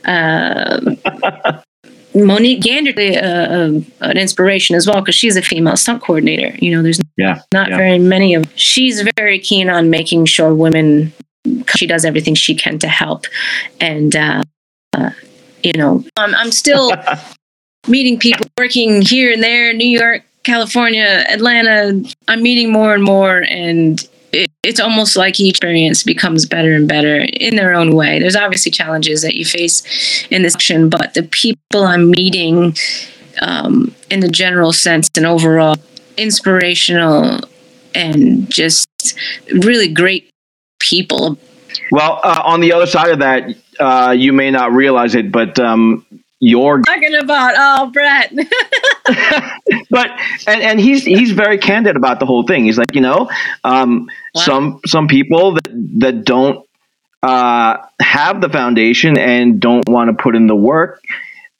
uh, 0.04 0.80
Monique 2.14 2.62
Gander, 2.62 2.92
uh, 2.98 3.22
uh, 3.22 3.80
an 4.00 4.18
inspiration 4.18 4.74
as 4.74 4.86
well 4.86 5.00
because 5.00 5.14
she's 5.14 5.36
a 5.36 5.42
female 5.42 5.76
stunt 5.76 6.02
coordinator. 6.02 6.56
You 6.58 6.74
know, 6.74 6.82
there's 6.82 7.00
yeah, 7.16 7.42
not 7.52 7.70
yeah. 7.70 7.76
very 7.76 7.98
many 7.98 8.34
of. 8.34 8.44
She's 8.56 9.06
very 9.16 9.38
keen 9.38 9.68
on 9.68 9.90
making 9.90 10.24
sure 10.24 10.54
women 10.54 11.12
she 11.76 11.86
does 11.86 12.04
everything 12.04 12.34
she 12.34 12.54
can 12.54 12.78
to 12.80 12.88
help. 12.88 13.26
And, 13.80 14.14
uh, 14.14 14.42
uh, 14.96 15.10
you 15.62 15.72
know, 15.74 16.04
I'm, 16.16 16.34
I'm 16.34 16.52
still 16.52 16.92
meeting 17.88 18.18
people 18.18 18.46
working 18.58 19.02
here 19.02 19.32
and 19.32 19.42
there, 19.42 19.72
New 19.72 19.88
York, 19.88 20.22
California, 20.44 21.24
Atlanta. 21.28 22.02
I'm 22.28 22.42
meeting 22.42 22.72
more 22.72 22.94
and 22.94 23.02
more, 23.02 23.44
and 23.48 24.06
it, 24.32 24.50
it's 24.62 24.80
almost 24.80 25.16
like 25.16 25.38
each 25.40 25.56
experience 25.56 26.02
becomes 26.02 26.46
better 26.46 26.74
and 26.74 26.88
better 26.88 27.26
in 27.32 27.56
their 27.56 27.74
own 27.74 27.94
way. 27.94 28.18
There's 28.18 28.36
obviously 28.36 28.70
challenges 28.70 29.22
that 29.22 29.34
you 29.34 29.44
face 29.44 30.26
in 30.30 30.42
this 30.42 30.54
action, 30.54 30.88
but 30.88 31.14
the 31.14 31.22
people 31.22 31.84
I'm 31.84 32.10
meeting 32.10 32.74
um, 33.42 33.94
in 34.10 34.20
the 34.20 34.28
general 34.28 34.72
sense 34.72 35.08
and 35.16 35.26
overall 35.26 35.76
inspirational 36.16 37.40
and 37.94 38.50
just 38.50 38.88
really 39.52 39.88
great 39.88 40.30
people. 40.78 41.38
Well, 41.90 42.20
uh, 42.22 42.42
on 42.44 42.60
the 42.60 42.72
other 42.72 42.86
side 42.86 43.10
of 43.10 43.18
that, 43.20 43.54
uh, 43.78 44.14
you 44.16 44.32
may 44.32 44.50
not 44.50 44.72
realize 44.72 45.14
it, 45.14 45.30
but 45.30 45.58
um, 45.58 46.04
you're 46.40 46.82
talking 46.82 47.14
about 47.14 47.54
oh 47.56 47.90
Brett. 47.90 48.32
but 49.90 50.10
and, 50.46 50.62
and 50.62 50.80
he's 50.80 51.04
he's 51.04 51.32
very 51.32 51.58
candid 51.58 51.96
about 51.96 52.20
the 52.20 52.26
whole 52.26 52.44
thing. 52.44 52.64
He's 52.64 52.78
like, 52.78 52.94
you 52.94 53.00
know, 53.00 53.30
um, 53.64 54.08
wow. 54.34 54.42
some 54.42 54.80
some 54.86 55.08
people 55.08 55.54
that 55.54 55.68
that 56.00 56.24
don't 56.24 56.66
uh, 57.22 57.78
have 58.00 58.40
the 58.40 58.48
foundation 58.48 59.18
and 59.18 59.60
don't 59.60 59.88
want 59.88 60.16
to 60.16 60.22
put 60.22 60.36
in 60.36 60.46
the 60.46 60.56
work 60.56 61.02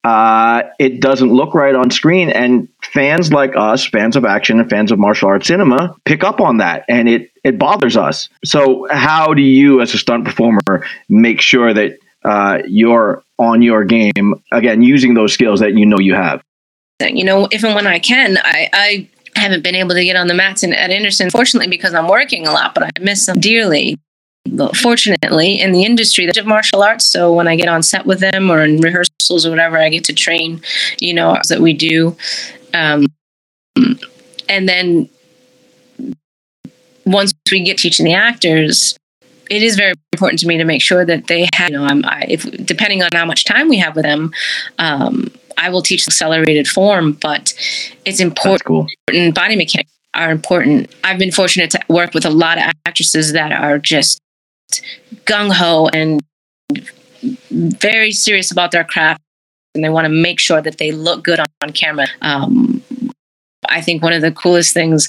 uh, 0.05 0.63
it 0.79 1.01
doesn't 1.01 1.33
look 1.33 1.55
right 1.55 1.75
on 1.75 1.91
screen. 1.91 2.31
And 2.31 2.69
fans 2.83 3.33
like 3.33 3.57
us, 3.57 3.87
fans 3.87 4.17
of 4.17 4.25
action 4.25 4.61
and 4.61 4.71
fans 4.71 4.93
of 4.93 4.99
martial 4.99 5.29
arts 5.29 5.49
cinema, 5.49 5.97
pick 6.05 6.25
up 6.25 6.41
on 6.41 6.59
that, 6.59 6.85
and 6.89 7.09
it 7.09 7.31
it 7.45 7.59
bothers 7.59 7.97
us. 7.97 8.29
So, 8.45 8.87
how 8.91 9.35
do 9.35 9.43
you, 9.43 9.81
as 9.81 9.95
a 9.95 9.99
stunt 9.99 10.25
performer, 10.25 10.85
make 11.09 11.41
sure 11.41 11.75
that 11.75 11.99
uh, 12.25 12.61
you're 12.67 13.23
on 13.39 13.63
your 13.63 13.85
game 13.85 14.35
again, 14.53 14.83
using 14.83 15.15
those 15.15 15.33
skills 15.33 15.61
that 15.61 15.75
you 15.75 15.87
know 15.87 15.99
you 15.99 16.15
have? 16.15 16.43
You 17.01 17.25
know, 17.25 17.49
if 17.51 17.63
and 17.65 17.75
when 17.75 17.87
I 17.87 17.99
can, 17.99 18.39
I, 18.39 18.69
I 18.73 19.09
haven't 19.37 19.63
been 19.63 19.77
able 19.77 19.95
to 19.95 20.05
get 20.05 20.17
on 20.17 20.27
the 20.27 20.35
mats 20.35 20.65
in, 20.65 20.73
at 20.73 20.91
Anderson, 20.91 21.31
fortunately, 21.31 21.69
because 21.69 21.95
I'm 21.95 22.09
working 22.09 22.47
a 22.47 22.51
lot, 22.51 22.75
but 22.75 22.83
I 22.83 22.91
miss 23.01 23.27
them 23.27 23.39
dearly 23.39 23.97
fortunately 24.75 25.61
in 25.61 25.73
the 25.73 25.85
industry 25.85 26.27
of 26.27 26.47
martial 26.47 26.83
arts 26.83 27.07
so 27.07 27.33
when 27.33 27.49
i 27.49 27.57
get 27.57 27.69
on 27.69 27.83
set 27.83 28.07
with 28.07 28.21
them 28.21 28.51
or 28.51 28.63
in 28.63 28.81
rehearsals 28.81 29.47
or 29.47 29.51
whatever 29.51 29.79
i 29.79 29.89
get 29.89 30.05
to 30.05 30.13
train 30.13 30.61
you 31.01 31.15
know 31.15 31.37
that 31.49 31.61
we 31.61 31.73
do 31.73 32.17
um, 32.75 33.07
and 34.49 34.69
then 34.69 35.09
once 37.07 37.33
we 37.51 37.61
get 37.61 37.79
teaching 37.79 38.05
the 38.05 38.15
actors 38.15 38.97
it 39.51 39.63
is 39.63 39.77
very 39.77 39.95
important 40.13 40.39
to 40.41 40.47
me 40.47 40.59
to 40.59 40.65
make 40.65 40.83
sure 40.83 41.05
that 41.05 41.27
they 41.27 41.49
have 41.55 41.71
you 41.71 41.77
know 41.77 41.85
i'm 41.85 42.05
I, 42.05 42.27
if 42.29 42.43
depending 42.65 43.03
on 43.03 43.09
how 43.13 43.25
much 43.25 43.45
time 43.45 43.69
we 43.69 43.79
have 43.79 43.97
with 43.97 44.05
them 44.05 44.33
um, 44.79 45.29
i 45.57 45.69
will 45.69 45.83
teach 45.83 46.07
accelerated 46.07 46.69
form 46.69 47.13
but 47.13 47.55
it's 48.05 48.21
important 48.21 48.65
cool. 48.65 48.87
body 49.33 49.57
mechanics 49.57 49.93
are 50.15 50.31
important 50.31 50.95
i've 51.05 51.19
been 51.19 51.33
fortunate 51.33 51.71
to 51.71 51.81
work 51.89 52.15
with 52.15 52.25
a 52.25 52.31
lot 52.31 52.59
of 52.59 52.65
actresses 52.87 53.33
that 53.33 53.53
are 53.53 53.79
just 53.79 54.21
gung 55.25 55.53
ho 55.53 55.89
and 55.93 56.23
very 57.51 58.13
serious 58.13 58.51
about 58.51 58.71
their 58.71 58.85
craft 58.85 59.21
and 59.75 59.85
they 59.85 59.89
want 59.89 60.05
to 60.05 60.11
make 60.11 60.41
sure 60.41 60.61
that 60.61 60.79
they 60.79 60.93
look 60.93 61.25
good 61.25 61.41
on, 61.41 61.47
on 61.63 61.73
camera. 61.73 62.07
Um, 62.23 62.83
I 63.69 63.81
think 63.81 64.03
one 64.03 64.13
of 64.13 64.23
the 64.23 64.33
coolest 64.33 64.75
things 64.75 65.09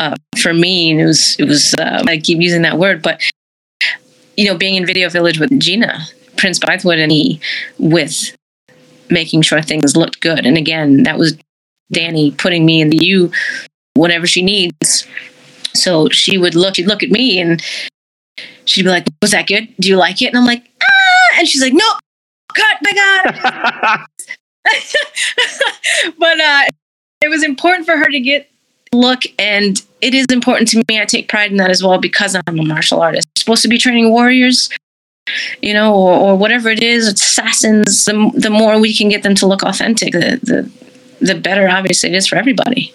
uh, 0.00 0.16
for 0.38 0.52
me, 0.52 0.90
and 0.90 1.00
it 1.00 1.04
was, 1.04 1.36
it 1.38 1.48
was 1.48 1.74
uh, 1.74 2.02
I 2.06 2.18
keep 2.18 2.40
using 2.40 2.62
that 2.62 2.78
word, 2.78 3.02
but 3.02 3.20
you 4.36 4.46
know, 4.46 4.56
being 4.56 4.74
in 4.74 4.84
Video 4.84 5.08
Village 5.08 5.38
with 5.38 5.58
Gina, 5.60 6.00
Prince 6.36 6.58
Bythewood, 6.58 6.98
and 6.98 7.12
he 7.12 7.40
with 7.78 8.36
making 9.10 9.42
sure 9.42 9.62
things 9.62 9.96
looked 9.96 10.20
good. 10.20 10.44
And 10.44 10.56
again, 10.56 11.04
that 11.04 11.18
was 11.18 11.36
Danny 11.92 12.32
putting 12.32 12.66
me 12.66 12.80
in 12.80 12.90
the 12.90 13.04
U 13.04 13.30
whatever 13.94 14.26
she 14.26 14.42
needs. 14.42 15.06
So 15.72 16.08
she 16.08 16.36
would 16.36 16.54
look, 16.54 16.76
she'd 16.76 16.86
look 16.86 17.02
at 17.02 17.10
me 17.10 17.40
and 17.40 17.62
she'd 18.64 18.82
be 18.82 18.90
like, 18.90 19.06
"Was 19.22 19.32
that 19.32 19.46
good? 19.46 19.68
Do 19.80 19.88
you 19.88 19.96
like 19.96 20.22
it?" 20.22 20.26
And 20.26 20.38
I'm 20.38 20.46
like, 20.46 20.64
"Ah!" 20.82 21.38
And 21.38 21.48
she's 21.48 21.62
like, 21.62 21.72
"No, 21.72 21.86
cut, 22.54 22.78
my 22.82 22.92
God!" 22.92 24.06
but 26.18 26.40
uh, 26.40 26.62
it 27.22 27.28
was 27.28 27.42
important 27.42 27.86
for 27.86 27.96
her 27.96 28.10
to 28.10 28.20
get 28.20 28.50
look, 28.92 29.22
and 29.38 29.82
it 30.00 30.14
is 30.14 30.26
important 30.30 30.68
to 30.70 30.82
me. 30.88 31.00
I 31.00 31.04
take 31.04 31.28
pride 31.28 31.50
in 31.50 31.56
that 31.58 31.70
as 31.70 31.82
well 31.82 31.98
because 31.98 32.34
I'm 32.34 32.58
a 32.58 32.64
martial 32.64 33.00
artist. 33.00 33.26
I'm 33.36 33.40
supposed 33.40 33.62
to 33.62 33.68
be 33.68 33.78
training 33.78 34.10
warriors, 34.10 34.70
you 35.62 35.74
know, 35.74 35.94
or, 35.94 36.18
or 36.18 36.36
whatever 36.36 36.70
it 36.70 36.82
is, 36.82 37.08
assassins. 37.08 38.04
The, 38.04 38.30
the 38.34 38.50
more 38.50 38.80
we 38.80 38.94
can 38.94 39.08
get 39.08 39.22
them 39.22 39.34
to 39.36 39.46
look 39.46 39.62
authentic, 39.62 40.12
the 40.12 40.40
the 40.42 40.70
the 41.24 41.34
better. 41.34 41.68
Obviously, 41.68 42.10
it 42.10 42.14
is 42.14 42.26
for 42.26 42.36
everybody. 42.36 42.94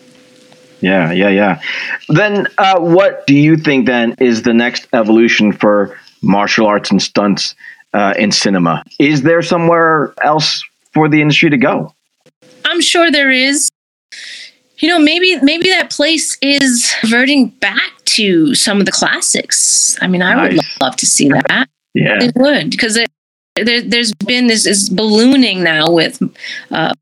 Yeah, 0.81 1.11
yeah, 1.11 1.29
yeah. 1.29 1.61
Then, 2.07 2.47
uh, 2.57 2.79
what 2.79 3.27
do 3.27 3.33
you 3.33 3.57
think 3.57 3.85
then 3.85 4.15
is 4.19 4.43
the 4.43 4.53
next 4.53 4.87
evolution 4.93 5.51
for 5.51 5.97
martial 6.21 6.67
arts 6.67 6.91
and 6.91 7.01
stunts 7.01 7.55
uh, 7.93 8.13
in 8.17 8.31
cinema? 8.31 8.83
Is 8.99 9.23
there 9.23 9.41
somewhere 9.41 10.13
else 10.23 10.63
for 10.93 11.09
the 11.09 11.21
industry 11.21 11.49
to 11.49 11.57
go? 11.57 11.93
I'm 12.65 12.81
sure 12.81 13.11
there 13.11 13.31
is. 13.31 13.69
You 14.77 14.87
know, 14.87 14.99
maybe 14.99 15.37
maybe 15.41 15.67
that 15.69 15.89
place 15.89 16.37
is 16.41 16.93
reverting 17.03 17.47
back 17.47 17.91
to 18.05 18.55
some 18.55 18.79
of 18.79 18.85
the 18.85 18.93
classics. 18.93 19.97
I 20.01 20.07
mean, 20.07 20.21
I 20.21 20.33
nice. 20.35 20.53
would 20.53 20.61
love 20.81 20.95
to 20.97 21.05
see 21.05 21.27
that. 21.29 21.67
Yeah, 21.93 22.23
it 22.23 22.33
would 22.35 22.69
because 22.69 22.97
there, 23.55 23.81
has 23.91 24.13
been 24.25 24.47
this, 24.47 24.63
this 24.63 24.87
ballooning 24.87 25.63
now 25.63 25.91
with 25.91 26.21
uh, 26.71 26.93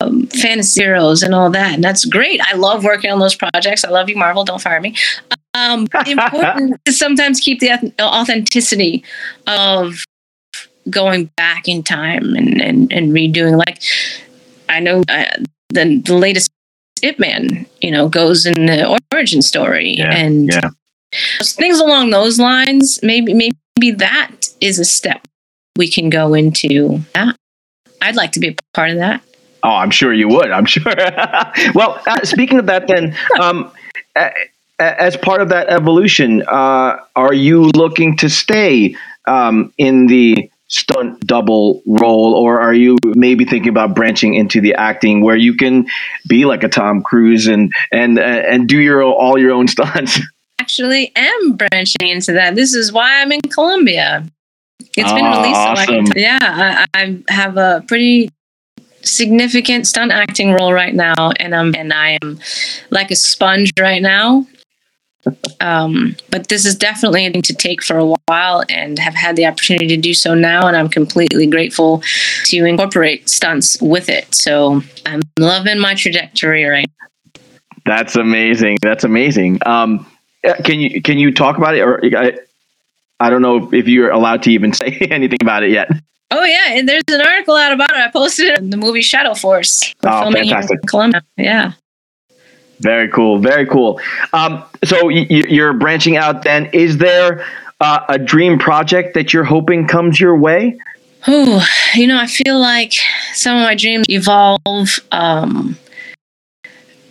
um, 0.00 0.26
fantasy 0.28 0.82
heroes 0.82 1.22
and 1.22 1.34
all 1.34 1.50
that. 1.50 1.74
And 1.74 1.84
that's 1.84 2.04
great. 2.04 2.40
I 2.42 2.56
love 2.56 2.84
working 2.84 3.10
on 3.10 3.18
those 3.18 3.34
projects. 3.34 3.84
I 3.84 3.90
love 3.90 4.08
you, 4.08 4.16
Marvel. 4.16 4.44
Don't 4.44 4.60
fire 4.60 4.80
me. 4.80 4.94
Um, 5.54 5.86
important 6.06 6.80
to 6.84 6.92
sometimes 6.92 7.40
keep 7.40 7.60
the 7.60 7.92
authenticity 8.00 9.04
of 9.46 10.04
going 10.90 11.30
back 11.36 11.68
in 11.68 11.82
time 11.82 12.34
and, 12.34 12.60
and, 12.60 12.92
and 12.92 13.12
redoing. 13.12 13.56
Like, 13.56 13.82
I 14.68 14.80
know 14.80 15.02
uh, 15.08 15.24
the, 15.70 16.02
the 16.04 16.14
latest 16.14 16.50
Ip 17.02 17.18
Man, 17.18 17.66
you 17.80 17.90
know, 17.90 18.08
goes 18.08 18.46
in 18.46 18.66
the 18.66 18.98
origin 19.12 19.42
story. 19.42 19.96
Yeah, 19.98 20.14
and 20.14 20.48
yeah. 20.48 20.70
things 21.42 21.78
along 21.78 22.10
those 22.10 22.38
lines, 22.38 22.98
maybe, 23.02 23.34
maybe 23.34 23.90
that 23.96 24.30
is 24.60 24.78
a 24.78 24.84
step 24.84 25.26
we 25.76 25.88
can 25.88 26.10
go 26.10 26.34
into. 26.34 27.00
That. 27.14 27.36
I'd 28.00 28.16
like 28.16 28.32
to 28.32 28.40
be 28.40 28.48
a 28.48 28.56
part 28.72 28.90
of 28.90 28.96
that. 28.96 29.22
Oh, 29.66 29.70
I'm 29.74 29.90
sure 29.90 30.12
you 30.12 30.28
would. 30.28 30.52
I'm 30.52 30.64
sure. 30.64 30.84
well, 31.74 32.00
uh, 32.06 32.20
speaking 32.22 32.60
of 32.60 32.66
that, 32.66 32.86
then, 32.86 33.16
um, 33.40 33.72
as 34.78 35.16
part 35.16 35.42
of 35.42 35.48
that 35.48 35.68
evolution, 35.68 36.42
uh, 36.42 36.98
are 37.16 37.34
you 37.34 37.62
looking 37.62 38.16
to 38.18 38.28
stay 38.30 38.94
um, 39.26 39.72
in 39.76 40.06
the 40.06 40.48
stunt 40.68 41.18
double 41.26 41.82
role, 41.84 42.34
or 42.34 42.60
are 42.60 42.74
you 42.74 42.96
maybe 43.04 43.44
thinking 43.44 43.68
about 43.68 43.96
branching 43.96 44.34
into 44.34 44.60
the 44.60 44.74
acting 44.74 45.20
where 45.20 45.36
you 45.36 45.56
can 45.56 45.86
be 46.28 46.44
like 46.44 46.62
a 46.62 46.68
Tom 46.68 47.02
Cruise 47.02 47.48
and 47.48 47.72
and 47.90 48.20
and 48.20 48.68
do 48.68 48.78
your 48.78 49.02
all 49.02 49.36
your 49.36 49.50
own 49.50 49.66
stunts? 49.76 50.20
Actually, 50.60 51.10
am 51.16 51.56
branching 51.56 52.08
into 52.08 52.32
that. 52.34 52.54
This 52.54 52.72
is 52.72 52.92
why 52.92 53.20
I'm 53.20 53.32
in 53.32 53.40
Colombia. 53.42 54.24
It's 54.96 55.12
been 55.12 55.24
released. 55.24 55.60
so 55.60 55.70
I 55.70 55.86
can- 55.86 56.12
yeah, 56.14 56.86
I, 56.94 57.02
I 57.02 57.22
have 57.32 57.56
a 57.56 57.84
pretty 57.88 58.30
significant 59.06 59.86
stunt 59.86 60.12
acting 60.12 60.52
role 60.52 60.72
right 60.72 60.94
now, 60.94 61.32
and 61.38 61.54
I'm 61.54 61.74
and 61.74 61.92
I 61.92 62.18
am 62.22 62.38
like 62.90 63.10
a 63.10 63.16
sponge 63.16 63.72
right 63.78 64.02
now. 64.02 64.46
Um, 65.60 66.14
but 66.30 66.48
this 66.48 66.64
is 66.64 66.76
definitely 66.76 67.26
a 67.26 67.42
to 67.42 67.54
take 67.54 67.82
for 67.82 67.98
a 67.98 68.14
while, 68.28 68.62
and 68.68 68.98
have 68.98 69.14
had 69.14 69.36
the 69.36 69.46
opportunity 69.46 69.88
to 69.88 69.96
do 69.96 70.14
so 70.14 70.34
now, 70.34 70.66
and 70.66 70.76
I'm 70.76 70.88
completely 70.88 71.46
grateful 71.46 72.02
to 72.46 72.64
incorporate 72.64 73.28
stunts 73.28 73.80
with 73.80 74.08
it. 74.08 74.34
So 74.34 74.82
I'm 75.04 75.22
loving 75.38 75.80
my 75.80 75.94
trajectory 75.94 76.64
right. 76.64 76.90
That's 77.84 78.16
amazing. 78.16 78.78
That's 78.82 79.04
amazing. 79.04 79.60
Um, 79.66 80.06
can 80.64 80.80
you 80.80 81.02
can 81.02 81.18
you 81.18 81.32
talk 81.32 81.56
about 81.56 81.74
it, 81.76 81.80
or 81.80 82.00
I, 82.04 82.38
I 83.18 83.30
don't 83.30 83.42
know 83.42 83.72
if 83.72 83.88
you're 83.88 84.10
allowed 84.10 84.42
to 84.44 84.50
even 84.50 84.72
say 84.80 84.98
anything 85.10 85.38
about 85.40 85.62
it 85.62 85.70
yet. 85.70 85.90
Oh 86.30 86.44
yeah, 86.44 86.70
and 86.70 86.88
there's 86.88 87.04
an 87.10 87.20
article 87.20 87.54
out 87.54 87.72
about 87.72 87.90
it. 87.90 87.98
I 87.98 88.10
posted 88.10 88.46
it 88.46 88.58
in 88.58 88.70
the 88.70 88.76
movie 88.76 89.00
Shadow 89.02 89.34
Force. 89.34 89.94
Oh, 90.02 90.22
filming 90.22 90.48
fantastic. 90.48 90.80
in 90.82 90.88
Colombia. 90.88 91.22
Yeah. 91.36 91.72
Very 92.80 93.08
cool. 93.08 93.38
Very 93.38 93.64
cool. 93.66 94.00
Um, 94.32 94.62
so 94.84 95.06
y- 95.06 95.26
y- 95.30 95.44
you're 95.48 95.72
branching 95.72 96.16
out. 96.16 96.42
Then, 96.42 96.66
is 96.72 96.98
there 96.98 97.44
uh, 97.80 98.00
a 98.08 98.18
dream 98.18 98.58
project 98.58 99.14
that 99.14 99.32
you're 99.32 99.44
hoping 99.44 99.86
comes 99.86 100.20
your 100.20 100.36
way? 100.36 100.78
Ooh, 101.28 101.60
you 101.94 102.06
know, 102.06 102.18
I 102.18 102.26
feel 102.26 102.58
like 102.60 102.92
some 103.32 103.56
of 103.56 103.62
my 103.62 103.74
dreams 103.74 104.06
evolve. 104.08 104.98
Um, 105.12 105.78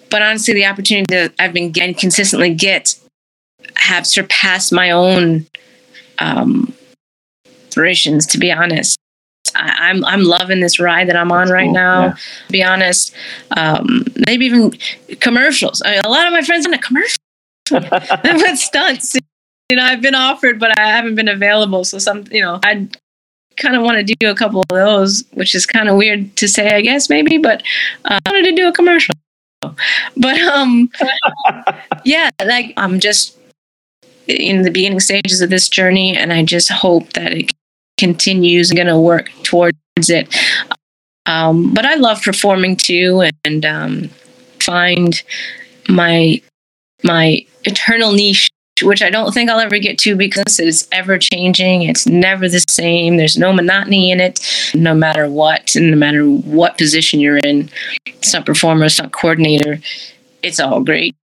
but 0.10 0.22
honestly, 0.22 0.54
the 0.54 0.66
opportunity 0.66 1.06
that 1.16 1.34
I've 1.40 1.54
been 1.54 1.72
getting 1.72 1.96
consistently 1.96 2.54
get 2.54 2.96
have 3.76 4.06
surpassed 4.06 4.72
my 4.72 4.92
own 4.92 5.48
um, 6.20 6.74
aspirations. 7.68 8.26
To 8.28 8.38
be 8.38 8.52
honest, 8.52 8.98
I, 9.56 9.90
I'm 9.90 10.04
I'm 10.06 10.24
loving 10.24 10.60
this 10.60 10.80
ride 10.80 11.08
that 11.10 11.16
I'm 11.16 11.32
on 11.32 11.48
That's 11.48 11.52
right 11.52 11.66
cool, 11.66 11.74
now. 11.74 12.04
yeah. 12.06 12.12
To 12.14 12.52
be 12.52 12.64
honest, 12.64 13.16
um, 13.56 14.06
maybe 14.28 14.46
even 14.46 14.72
commercials. 15.20 15.82
A 15.86 16.08
lot 16.08 16.28
of 16.28 16.34
my 16.34 16.42
friends 16.42 16.66
in 16.66 16.74
a 16.74 16.78
commercial 16.80 17.20
with 17.72 18.60
stunts. 18.60 19.16
You 19.70 19.78
know, 19.78 19.84
I've 19.84 20.02
been 20.02 20.16
offered, 20.16 20.60
but 20.60 20.78
I 20.78 20.88
haven't 20.88 21.16
been 21.16 21.28
available. 21.28 21.84
So 21.84 21.98
some, 21.98 22.26
you 22.32 22.42
know, 22.42 22.60
I 22.64 22.88
kind 23.58 23.76
of 23.76 23.82
want 23.84 24.06
to 24.06 24.16
do 24.20 24.30
a 24.30 24.36
couple 24.36 24.62
of 24.62 24.68
those, 24.70 25.24
which 25.34 25.56
is 25.56 25.66
kind 25.66 25.90
of 25.90 25.96
weird 25.96 26.36
to 26.38 26.48
say, 26.48 26.76
I 26.76 26.82
guess 26.82 27.10
maybe, 27.10 27.38
but 27.38 27.64
uh, 28.06 28.20
I 28.26 28.32
wanted 28.32 28.50
to 28.50 28.56
do 28.56 28.68
a 28.68 28.72
commercial. 28.72 29.16
But 30.16 30.40
um, 30.42 30.92
yeah, 32.06 32.30
like 32.46 32.74
I'm 32.78 33.00
just 33.00 33.38
in 34.28 34.62
the 34.62 34.72
beginning 34.72 35.00
stages 35.00 35.42
of 35.42 35.50
this 35.50 35.70
journey, 35.70 36.16
and 36.16 36.32
I 36.32 36.44
just 36.44 36.72
hope 36.72 37.14
that 37.14 37.34
it 37.34 37.52
continues. 37.98 38.72
I'm 38.72 38.78
gonna 38.78 39.00
work 39.00 39.30
towards 39.44 39.76
it. 40.10 40.36
Um, 41.26 41.74
but 41.74 41.86
I 41.86 41.96
love 41.96 42.22
performing 42.22 42.76
too, 42.76 43.28
and 43.44 43.66
um, 43.66 44.10
find 44.60 45.22
my 45.88 46.42
my 47.04 47.46
eternal 47.64 48.12
niche 48.12 48.50
which 48.82 49.02
I 49.02 49.10
don't 49.10 49.34
think 49.34 49.50
I'll 49.50 49.60
ever 49.60 49.80
get 49.80 49.98
to 50.00 50.16
because 50.16 50.60
it's 50.60 50.88
ever 50.92 51.18
changing. 51.18 51.84
It's 51.84 52.06
never 52.06 52.50
the 52.50 52.64
same. 52.70 53.16
There's 53.16 53.38
no 53.38 53.54
monotony 53.54 54.12
in 54.12 54.20
it, 54.20 54.42
no 54.74 54.94
matter 54.94 55.30
what, 55.30 55.76
and 55.76 55.92
no 55.92 55.98
matter 55.98 56.26
what 56.26 56.78
position 56.78 57.20
you're 57.22 57.38
in. 57.38 57.70
Stunt 58.22 58.46
performer, 58.46 58.90
stunt 58.90 59.14
coordinator, 59.14 59.80
it's 60.44 60.60
all 60.60 60.82
great. 60.82 61.16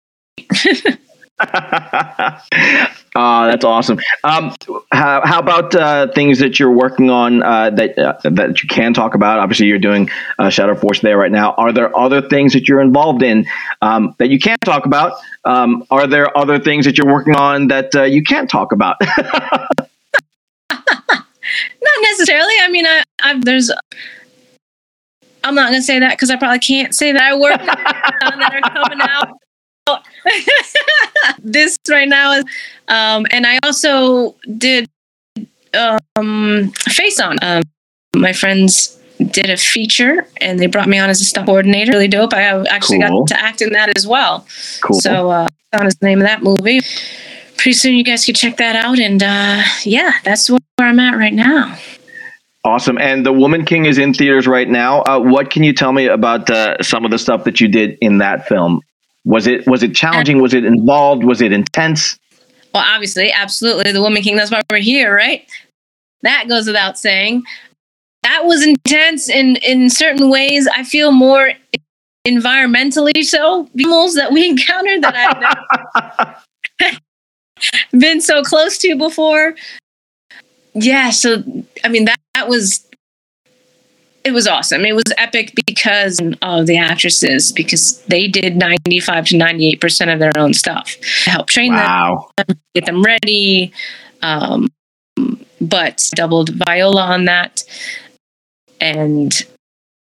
Oh, 1.40 1.46
that's 3.14 3.64
awesome. 3.64 3.98
Um, 4.24 4.54
how, 4.92 5.22
how 5.24 5.38
about 5.38 5.74
uh, 5.74 6.08
things 6.12 6.38
that 6.38 6.58
you're 6.58 6.70
working 6.70 7.10
on 7.10 7.42
uh, 7.42 7.70
that 7.70 7.98
uh, 7.98 8.18
that 8.30 8.62
you 8.62 8.68
can 8.68 8.94
talk 8.94 9.14
about? 9.14 9.38
Obviously, 9.38 9.66
you're 9.66 9.78
doing 9.78 10.10
uh, 10.38 10.50
Shadow 10.50 10.74
Force 10.74 11.00
there 11.00 11.16
right 11.16 11.32
now. 11.32 11.52
Are 11.54 11.72
there 11.72 11.96
other 11.96 12.22
things 12.22 12.52
that 12.52 12.68
you're 12.68 12.80
involved 12.80 13.22
in 13.22 13.46
um, 13.80 14.14
that 14.18 14.28
you 14.30 14.38
can't 14.38 14.60
talk 14.64 14.86
about? 14.86 15.14
Um, 15.44 15.84
are 15.90 16.06
there 16.06 16.36
other 16.36 16.58
things 16.58 16.84
that 16.84 16.98
you're 16.98 17.12
working 17.12 17.34
on 17.34 17.68
that 17.68 17.94
uh, 17.94 18.04
you 18.04 18.22
can't 18.22 18.48
talk 18.48 18.72
about? 18.72 18.96
Not 20.70 21.98
necessarily. 22.02 22.54
I 22.62 22.68
mean, 22.70 22.86
I, 22.86 23.02
I've 23.22 23.44
there's. 23.44 23.70
I'm 25.44 25.56
not 25.56 25.70
gonna 25.70 25.82
say 25.82 25.98
that 25.98 26.12
because 26.12 26.30
I 26.30 26.36
probably 26.36 26.60
can't 26.60 26.94
say 26.94 27.10
that 27.10 27.20
I 27.20 27.34
work 27.36 27.58
on 27.58 27.66
that 28.38 28.54
are 28.54 28.60
coming 28.70 29.00
out. 29.00 29.38
this 31.38 31.78
right 31.90 32.08
now 32.08 32.32
is, 32.32 32.44
um, 32.88 33.26
and 33.30 33.46
I 33.46 33.58
also 33.62 34.36
did 34.58 34.88
um, 35.74 36.72
face 36.88 37.20
on. 37.20 37.38
Um, 37.42 37.62
my 38.16 38.32
friends 38.32 38.98
did 39.30 39.50
a 39.50 39.56
feature 39.56 40.26
and 40.40 40.58
they 40.58 40.66
brought 40.66 40.88
me 40.88 40.98
on 40.98 41.08
as 41.08 41.20
a 41.20 41.24
stunt 41.24 41.46
coordinator. 41.46 41.92
Really 41.92 42.08
dope. 42.08 42.34
I 42.34 42.42
actually 42.68 43.00
Cool. 43.00 43.24
got 43.24 43.36
to 43.36 43.42
act 43.42 43.62
in 43.62 43.70
that 43.72 43.96
as 43.96 44.06
well. 44.06 44.46
cool. 44.82 45.00
So 45.00 45.30
uh, 45.30 45.48
on 45.72 45.86
is 45.86 45.94
the 45.96 46.06
name 46.06 46.20
of 46.20 46.26
that 46.26 46.42
movie. 46.42 46.80
Pretty 47.56 47.72
soon 47.74 47.94
you 47.94 48.04
guys 48.04 48.24
can 48.24 48.34
check 48.34 48.56
that 48.56 48.74
out. 48.76 48.98
And 48.98 49.22
uh, 49.22 49.62
yeah, 49.84 50.12
that's 50.24 50.50
where 50.50 50.58
I'm 50.80 50.98
at 50.98 51.16
right 51.16 51.32
now. 51.32 51.76
Awesome. 52.64 52.98
And 52.98 53.24
The 53.26 53.32
Woman 53.32 53.64
King 53.64 53.86
is 53.86 53.98
in 53.98 54.14
theaters 54.14 54.46
right 54.46 54.68
now. 54.68 55.02
Uh, 55.02 55.18
what 55.18 55.50
can 55.50 55.62
you 55.64 55.72
tell 55.72 55.92
me 55.92 56.06
about 56.06 56.48
uh, 56.50 56.80
some 56.82 57.04
of 57.04 57.10
the 57.10 57.18
stuff 57.18 57.44
that 57.44 57.60
you 57.60 57.68
did 57.68 57.96
in 58.00 58.18
that 58.18 58.46
film? 58.46 58.80
Was 59.24 59.46
it 59.46 59.66
was 59.66 59.82
it 59.82 59.94
challenging? 59.94 60.40
Was 60.40 60.54
it 60.54 60.64
involved? 60.64 61.24
Was 61.24 61.40
it 61.40 61.52
intense? 61.52 62.18
Well, 62.74 62.84
obviously, 62.86 63.30
absolutely, 63.32 63.92
the 63.92 64.02
Woman 64.02 64.22
King. 64.22 64.36
That's 64.36 64.50
why 64.50 64.62
we're 64.70 64.78
here, 64.78 65.14
right? 65.14 65.46
That 66.22 66.48
goes 66.48 66.66
without 66.66 66.98
saying. 66.98 67.42
That 68.22 68.44
was 68.44 68.66
intense 68.66 69.28
in 69.28 69.56
in 69.56 69.90
certain 69.90 70.30
ways. 70.30 70.68
I 70.68 70.82
feel 70.82 71.12
more 71.12 71.52
environmentally 72.26 73.24
so 73.24 73.68
animals 73.78 74.14
that 74.14 74.32
we 74.32 74.48
encountered 74.48 75.02
that 75.02 75.14
I've 75.16 76.36
never 76.80 76.98
been 77.98 78.20
so 78.20 78.42
close 78.42 78.78
to 78.78 78.96
before. 78.96 79.54
Yeah, 80.74 81.10
so 81.10 81.42
I 81.84 81.88
mean 81.88 82.06
that 82.06 82.18
that 82.34 82.48
was 82.48 82.86
it 84.24 84.32
was 84.32 84.46
awesome. 84.46 84.84
It 84.84 84.94
was 84.94 85.04
epic 85.16 85.52
because 85.66 86.20
of 86.42 86.66
the 86.66 86.76
actresses 86.76 87.52
because 87.52 88.00
they 88.04 88.28
did 88.28 88.56
95 88.56 89.26
to 89.26 89.34
98% 89.36 90.12
of 90.12 90.18
their 90.18 90.32
own 90.36 90.54
stuff. 90.54 90.96
to 91.24 91.30
help 91.30 91.48
train 91.48 91.74
them 91.74 92.18
get 92.74 92.86
them 92.86 93.02
ready. 93.02 93.72
Um, 94.22 94.68
but 95.60 96.08
doubled 96.14 96.50
Viola 96.66 97.02
on 97.02 97.24
that, 97.26 97.62
and 98.80 99.32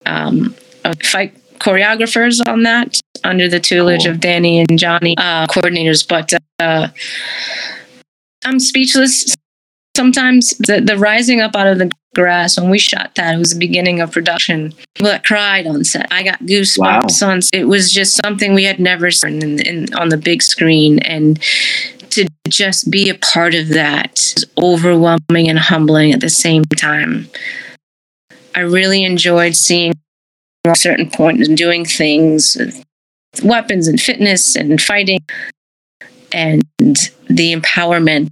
um, 0.05 0.55
uh, 0.83 0.93
fight 1.03 1.33
choreographers 1.59 2.45
on 2.47 2.63
that 2.63 2.99
under 3.23 3.47
the 3.47 3.59
tutelage 3.59 4.03
Cool. 4.03 4.11
of 4.13 4.19
Danny 4.19 4.59
and 4.59 4.77
Johnny, 4.77 5.15
uh, 5.17 5.47
coordinators. 5.47 6.07
But 6.07 6.33
uh, 6.59 6.89
I'm 8.45 8.59
speechless. 8.59 9.35
Sometimes 9.97 10.55
the, 10.59 10.79
the 10.79 10.95
rising 10.95 11.41
up 11.41 11.55
out 11.55 11.65
of 11.65 11.79
the 11.79 11.89
grass 12.13 12.59
when 12.59 12.69
we 12.69 12.77
shot 12.77 13.15
that 13.15 13.33
it 13.33 13.37
was 13.39 13.53
the 13.53 13.59
beginning 13.59 13.99
of 13.99 14.11
production. 14.11 14.71
People 14.93 15.09
that 15.09 15.25
cried 15.25 15.65
on 15.65 15.83
set. 15.83 16.07
I 16.11 16.21
got 16.21 16.39
goosebumps 16.41 17.27
on 17.27 17.39
it 17.51 17.65
was 17.65 17.91
just 17.91 18.21
something 18.23 18.53
we 18.53 18.65
had 18.65 18.79
never 18.79 19.09
seen 19.09 19.41
in, 19.41 19.59
in, 19.65 19.93
on 19.95 20.09
the 20.09 20.17
big 20.17 20.43
screen. 20.43 20.99
And 20.99 21.41
to 22.11 22.27
just 22.47 22.91
be 22.91 23.09
a 23.09 23.15
part 23.15 23.55
of 23.55 23.69
that 23.69 24.19
is 24.19 24.45
overwhelming 24.55 25.49
and 25.49 25.57
humbling 25.57 26.11
at 26.11 26.21
the 26.21 26.29
same 26.29 26.63
time. 26.63 27.27
I 28.53 28.59
really 28.59 29.03
enjoyed 29.03 29.55
seeing 29.55 29.93
a 30.63 30.75
certain 30.75 31.09
point 31.09 31.41
and 31.41 31.57
doing 31.57 31.85
things 31.85 32.55
with 32.55 32.83
weapons 33.43 33.87
and 33.87 33.99
fitness 33.99 34.55
and 34.55 34.79
fighting 34.79 35.21
and 36.31 36.63
the 36.77 37.55
empowerment 37.55 38.29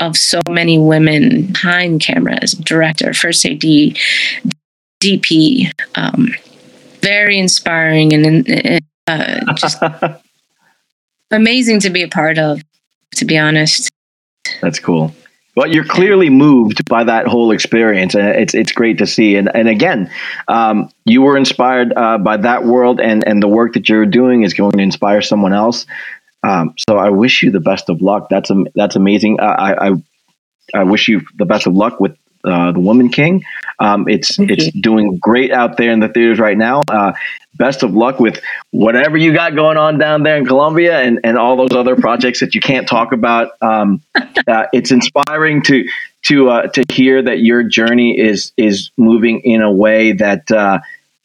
of 0.00 0.16
so 0.16 0.40
many 0.48 0.78
women 0.78 1.46
behind 1.46 2.00
cameras, 2.00 2.52
director, 2.52 3.12
first 3.12 3.44
AD, 3.44 3.60
DP. 5.00 5.70
Um, 5.96 6.34
very 7.00 7.38
inspiring 7.38 8.12
and 8.12 8.80
uh, 9.08 9.54
just 9.54 9.82
amazing 11.30 11.80
to 11.80 11.90
be 11.90 12.02
a 12.02 12.08
part 12.08 12.38
of 12.38 12.62
to 13.16 13.24
be 13.24 13.36
honest. 13.36 13.90
That's 14.60 14.78
cool. 14.78 15.14
Well, 15.54 15.68
you're 15.68 15.84
clearly 15.84 16.30
moved 16.30 16.88
by 16.88 17.04
that 17.04 17.26
whole 17.26 17.50
experience, 17.50 18.14
and 18.14 18.26
it's 18.26 18.54
it's 18.54 18.72
great 18.72 18.98
to 18.98 19.06
see. 19.06 19.36
And 19.36 19.54
and 19.54 19.68
again, 19.68 20.10
um, 20.48 20.90
you 21.04 21.20
were 21.20 21.36
inspired 21.36 21.92
uh, 21.94 22.16
by 22.18 22.38
that 22.38 22.64
world, 22.64 23.00
and 23.00 23.22
and 23.26 23.42
the 23.42 23.48
work 23.48 23.74
that 23.74 23.88
you're 23.88 24.06
doing 24.06 24.44
is 24.44 24.54
going 24.54 24.72
to 24.72 24.82
inspire 24.82 25.20
someone 25.20 25.52
else. 25.52 25.84
Um, 26.42 26.74
so 26.76 26.98
I 26.98 27.10
wish 27.10 27.42
you 27.42 27.50
the 27.50 27.60
best 27.60 27.88
of 27.88 28.02
luck. 28.02 28.28
That's 28.28 28.50
that's 28.74 28.96
amazing. 28.96 29.40
Uh, 29.40 29.44
I, 29.44 29.88
I 29.88 29.92
I 30.74 30.84
wish 30.84 31.08
you 31.08 31.22
the 31.36 31.44
best 31.44 31.66
of 31.66 31.74
luck 31.74 32.00
with 32.00 32.16
uh, 32.44 32.72
The 32.72 32.80
Woman 32.80 33.08
King. 33.08 33.44
Um, 33.78 34.08
it's 34.08 34.36
Thank 34.36 34.50
it's 34.50 34.74
you. 34.74 34.82
doing 34.82 35.18
great 35.18 35.52
out 35.52 35.76
there 35.76 35.92
in 35.92 36.00
the 36.00 36.08
theaters 36.08 36.38
right 36.38 36.56
now. 36.56 36.80
Uh, 36.88 37.12
best 37.54 37.82
of 37.82 37.94
luck 37.94 38.18
with 38.18 38.40
whatever 38.70 39.16
you 39.16 39.32
got 39.34 39.54
going 39.54 39.76
on 39.76 39.98
down 39.98 40.22
there 40.22 40.36
in 40.36 40.46
Colombia 40.46 41.00
and, 41.00 41.20
and 41.24 41.36
all 41.36 41.56
those 41.56 41.72
other 41.72 41.96
projects 41.96 42.40
that 42.40 42.54
you 42.54 42.60
can't 42.60 42.88
talk 42.88 43.12
about. 43.12 43.52
Um, 43.60 44.02
uh, 44.14 44.66
it's 44.72 44.90
inspiring 44.90 45.62
to 45.62 45.84
to 46.22 46.50
uh, 46.50 46.66
to 46.68 46.84
hear 46.90 47.22
that 47.22 47.40
your 47.40 47.62
journey 47.62 48.18
is 48.18 48.52
is 48.56 48.90
moving 48.96 49.40
in 49.40 49.62
a 49.62 49.72
way 49.72 50.12
that 50.12 50.50
uh, 50.50 50.80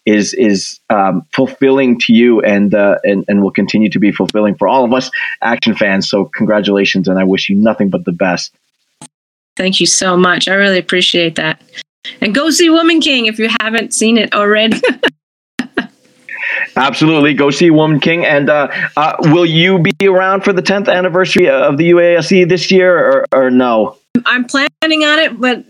is 0.07 0.33
is 0.33 0.79
um, 0.89 1.27
fulfilling 1.33 1.99
to 1.99 2.13
you 2.13 2.41
and, 2.41 2.73
uh, 2.73 2.97
and 3.03 3.25
and 3.27 3.43
will 3.43 3.51
continue 3.51 3.89
to 3.89 3.99
be 3.99 4.11
fulfilling 4.11 4.55
for 4.55 4.67
all 4.67 4.85
of 4.85 4.93
us 4.93 5.11
action 5.41 5.75
fans. 5.75 6.09
So 6.09 6.25
congratulations, 6.25 7.09
and 7.09 7.19
I 7.19 7.25
wish 7.25 7.49
you 7.49 7.57
nothing 7.57 7.89
but 7.89 8.05
the 8.05 8.13
best. 8.13 8.55
Thank 9.57 9.81
you 9.81 9.85
so 9.85 10.15
much. 10.15 10.47
I 10.47 10.53
really 10.53 10.79
appreciate 10.79 11.35
that. 11.35 11.61
And 12.21 12.33
go 12.33 12.49
see 12.51 12.69
Woman 12.69 13.01
King 13.01 13.25
if 13.25 13.37
you 13.37 13.49
haven't 13.59 13.93
seen 13.93 14.17
it 14.17 14.33
already. 14.33 14.79
Absolutely, 16.77 17.33
go 17.33 17.49
see 17.49 17.69
Woman 17.69 17.99
King. 17.99 18.23
And 18.23 18.49
uh, 18.49 18.69
uh, 18.95 19.15
will 19.21 19.45
you 19.45 19.79
be 19.79 20.07
around 20.07 20.45
for 20.45 20.53
the 20.53 20.61
10th 20.61 20.87
anniversary 20.87 21.49
of 21.49 21.77
the 21.77 21.89
UASC 21.91 22.47
this 22.47 22.71
year, 22.71 22.97
or, 22.97 23.25
or 23.33 23.51
no? 23.51 23.97
I'm 24.25 24.45
planning 24.45 25.03
on 25.03 25.19
it, 25.19 25.39
but 25.39 25.65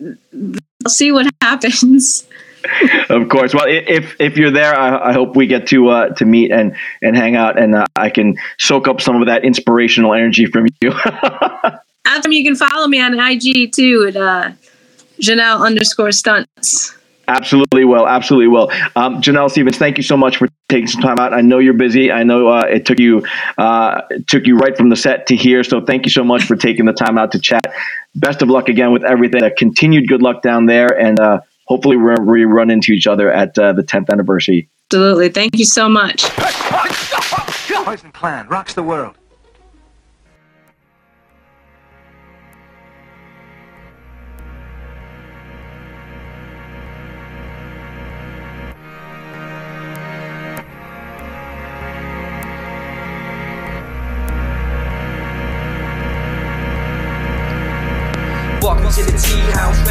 I'll 0.86 0.92
see 0.92 1.12
what 1.12 1.26
happens. 1.42 2.28
Of 3.10 3.30
course. 3.30 3.54
Well, 3.54 3.66
if 3.68 4.16
if 4.20 4.38
you're 4.38 4.52
there, 4.52 4.76
I, 4.78 5.10
I 5.10 5.14
hope 5.14 5.36
we 5.36 5.48
get 5.48 5.68
to 5.68 5.88
uh, 5.90 6.10
to 6.16 6.26
meet 6.26 6.52
and 6.52 6.76
and 7.02 7.16
hang 7.16 7.36
out, 7.36 7.60
and 7.60 7.76
uh, 7.76 7.86
I 7.96 8.10
can 8.10 8.38
soak 8.60 8.88
up 8.88 9.02
some 9.02 9.22
of 9.22 9.28
that 9.28 9.46
inspirational 9.46 10.14
energy 10.14 10.46
from 10.46 10.68
you. 10.82 10.92
Adam, 12.06 12.32
you 12.32 12.44
can 12.44 12.56
follow 12.56 12.88
me 12.88 13.00
on 13.00 13.18
IG 13.18 13.72
too 13.72 14.06
at 14.10 14.16
uh, 14.16 14.52
Janelle 15.22 15.66
underscore 15.66 16.12
stunts. 16.12 16.98
Absolutely 17.28 17.84
will. 17.84 18.08
Absolutely 18.08 18.48
will. 18.48 18.72
Um, 18.96 19.22
Janelle 19.22 19.52
Stevens, 19.52 19.78
thank 19.78 19.98
you 19.98 20.04
so 20.04 20.16
much 20.16 20.38
for 20.38 20.48
taking 20.70 20.88
some 20.88 21.02
time 21.02 21.20
out. 21.20 21.34
I 21.34 21.42
know 21.42 21.60
you're 21.60 21.74
busy. 21.74 22.10
I 22.10 22.24
know 22.24 22.48
uh, 22.48 22.64
it 22.70 22.86
took 22.86 23.00
you 23.00 23.26
uh, 23.58 24.02
it 24.10 24.28
took 24.28 24.48
you 24.48 24.56
right 24.58 24.78
from 24.78 24.90
the 24.90 24.96
set 24.96 25.28
to 25.28 25.36
here. 25.36 25.64
So 25.64 25.82
thank 25.82 26.06
you 26.06 26.12
so 26.12 26.24
much 26.24 26.44
for 26.44 26.56
taking 26.56 26.86
the 26.86 26.94
time 26.94 27.18
out 27.18 27.34
to 27.34 27.40
chat. 27.40 27.74
Best 28.16 28.42
of 28.42 28.50
luck 28.50 28.70
again 28.70 28.94
with 28.94 29.04
everything. 29.04 29.44
Uh, 29.44 29.50
continued 29.58 30.08
good 30.08 30.22
luck 30.22 30.42
down 30.42 30.68
there, 30.68 30.88
and 30.88 31.20
uh, 31.20 31.42
hopefully 31.68 31.98
we 31.98 32.16
we 32.16 32.46
run 32.46 32.70
into 32.70 32.92
each 32.92 33.08
other 33.08 33.32
at 33.32 33.58
uh, 33.60 33.74
the 33.74 33.84
10th 33.84 34.10
anniversary. 34.10 34.70
Absolutely. 34.92 35.30
Thank 35.30 35.58
you 35.58 35.66
so 35.66 35.90
much. 35.90 36.24
Poison 37.84 38.12
Clan 38.12 38.48
rocks 38.48 38.74
the 38.74 38.84
world. 38.84 39.16